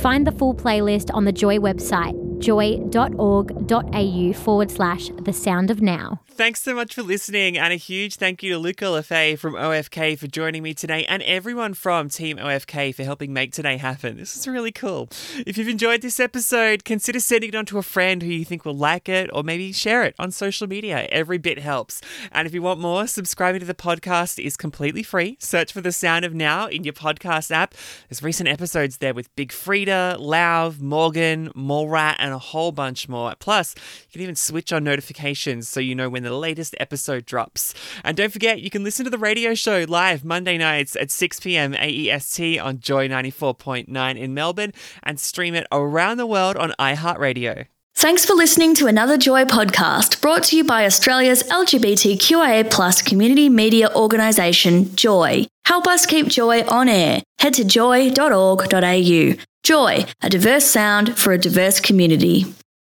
Find 0.03 0.27
the 0.27 0.33
full 0.33 0.53
playlist 0.53 1.09
on 1.13 1.23
the 1.25 1.31
Joy 1.31 1.57
website, 1.57 2.13
joy.org.au 2.43 4.33
forward 4.33 4.69
slash 4.69 5.09
the 5.21 5.33
sound 5.33 5.71
of 5.71 5.81
now. 5.81 6.19
Thanks 6.35 6.63
so 6.63 6.73
much 6.73 6.95
for 6.95 7.03
listening, 7.03 7.59
and 7.59 7.71
a 7.71 7.75
huge 7.75 8.15
thank 8.15 8.41
you 8.41 8.53
to 8.53 8.57
Luca 8.57 8.89
Le 8.89 9.03
Fae 9.03 9.35
from 9.35 9.53
OFK 9.53 10.17
for 10.17 10.25
joining 10.25 10.63
me 10.63 10.73
today, 10.73 11.05
and 11.05 11.21
everyone 11.21 11.75
from 11.75 12.09
Team 12.09 12.37
OFK 12.37 12.95
for 12.95 13.03
helping 13.03 13.31
make 13.31 13.51
today 13.51 13.77
happen. 13.77 14.17
This 14.17 14.35
is 14.35 14.47
really 14.47 14.71
cool. 14.71 15.09
If 15.45 15.59
you've 15.59 15.67
enjoyed 15.67 16.01
this 16.01 16.19
episode, 16.19 16.85
consider 16.85 17.19
sending 17.19 17.49
it 17.49 17.55
on 17.55 17.67
to 17.67 17.77
a 17.77 17.83
friend 17.83 18.23
who 18.23 18.29
you 18.29 18.45
think 18.45 18.65
will 18.65 18.75
like 18.75 19.07
it, 19.07 19.29
or 19.31 19.43
maybe 19.43 19.71
share 19.71 20.03
it 20.05 20.15
on 20.17 20.31
social 20.31 20.65
media. 20.65 21.07
Every 21.11 21.37
bit 21.37 21.59
helps. 21.59 22.01
And 22.31 22.47
if 22.47 22.53
you 22.55 22.63
want 22.63 22.79
more, 22.79 23.05
subscribing 23.05 23.59
to 23.59 23.67
the 23.67 23.75
podcast 23.75 24.43
is 24.43 24.57
completely 24.57 25.03
free. 25.03 25.37
Search 25.39 25.71
for 25.71 25.81
The 25.81 25.91
Sound 25.91 26.25
of 26.25 26.33
Now 26.33 26.65
in 26.65 26.83
your 26.83 26.93
podcast 26.93 27.51
app. 27.51 27.75
There's 28.09 28.23
recent 28.23 28.49
episodes 28.49 28.97
there 28.97 29.13
with 29.13 29.33
Big 29.35 29.51
Freedia, 29.51 30.17
Lauv, 30.17 30.81
Morgan, 30.81 31.51
Mallrat, 31.55 32.15
and 32.17 32.33
a 32.33 32.39
whole 32.39 32.71
bunch 32.71 33.07
more. 33.07 33.35
Plus, 33.37 33.75
you 34.07 34.13
can 34.13 34.21
even 34.21 34.35
switch 34.35 34.73
on 34.73 34.83
notifications 34.83 35.69
so 35.69 35.79
you 35.79 35.93
know 35.93 36.09
when 36.23 36.31
the 36.31 36.37
latest 36.37 36.75
episode 36.79 37.25
drops. 37.25 37.73
And 38.03 38.17
don't 38.17 38.31
forget, 38.31 38.61
you 38.61 38.69
can 38.69 38.83
listen 38.83 39.03
to 39.05 39.11
the 39.11 39.17
radio 39.17 39.53
show 39.53 39.85
live 39.87 40.23
Monday 40.23 40.57
nights 40.57 40.95
at 40.95 41.11
6 41.11 41.39
p.m. 41.41 41.73
AEST 41.73 42.63
on 42.63 42.79
Joy 42.79 43.07
94.9 43.07 44.17
in 44.17 44.33
Melbourne 44.33 44.73
and 45.03 45.19
stream 45.19 45.53
it 45.55 45.67
around 45.71 46.17
the 46.17 46.27
world 46.27 46.55
on 46.57 46.73
iHeartRadio. 46.79 47.65
Thanks 47.95 48.25
for 48.25 48.33
listening 48.33 48.73
to 48.75 48.87
another 48.87 49.17
Joy 49.17 49.45
podcast 49.45 50.19
brought 50.19 50.43
to 50.45 50.57
you 50.57 50.63
by 50.63 50.85
Australia's 50.85 51.43
LGBTQIA 51.43 52.71
plus 52.71 53.03
community 53.03 53.49
media 53.49 53.93
organisation, 53.95 54.95
Joy. 54.95 55.45
Help 55.65 55.85
us 55.85 56.05
keep 56.05 56.27
Joy 56.27 56.63
on 56.63 56.89
air. 56.89 57.21
Head 57.39 57.53
to 57.55 57.63
joy.org.au. 57.63 59.33
Joy, 59.63 60.05
a 60.21 60.29
diverse 60.29 60.65
sound 60.65 61.17
for 61.17 61.33
a 61.33 61.37
diverse 61.37 61.79
community. 61.79 62.45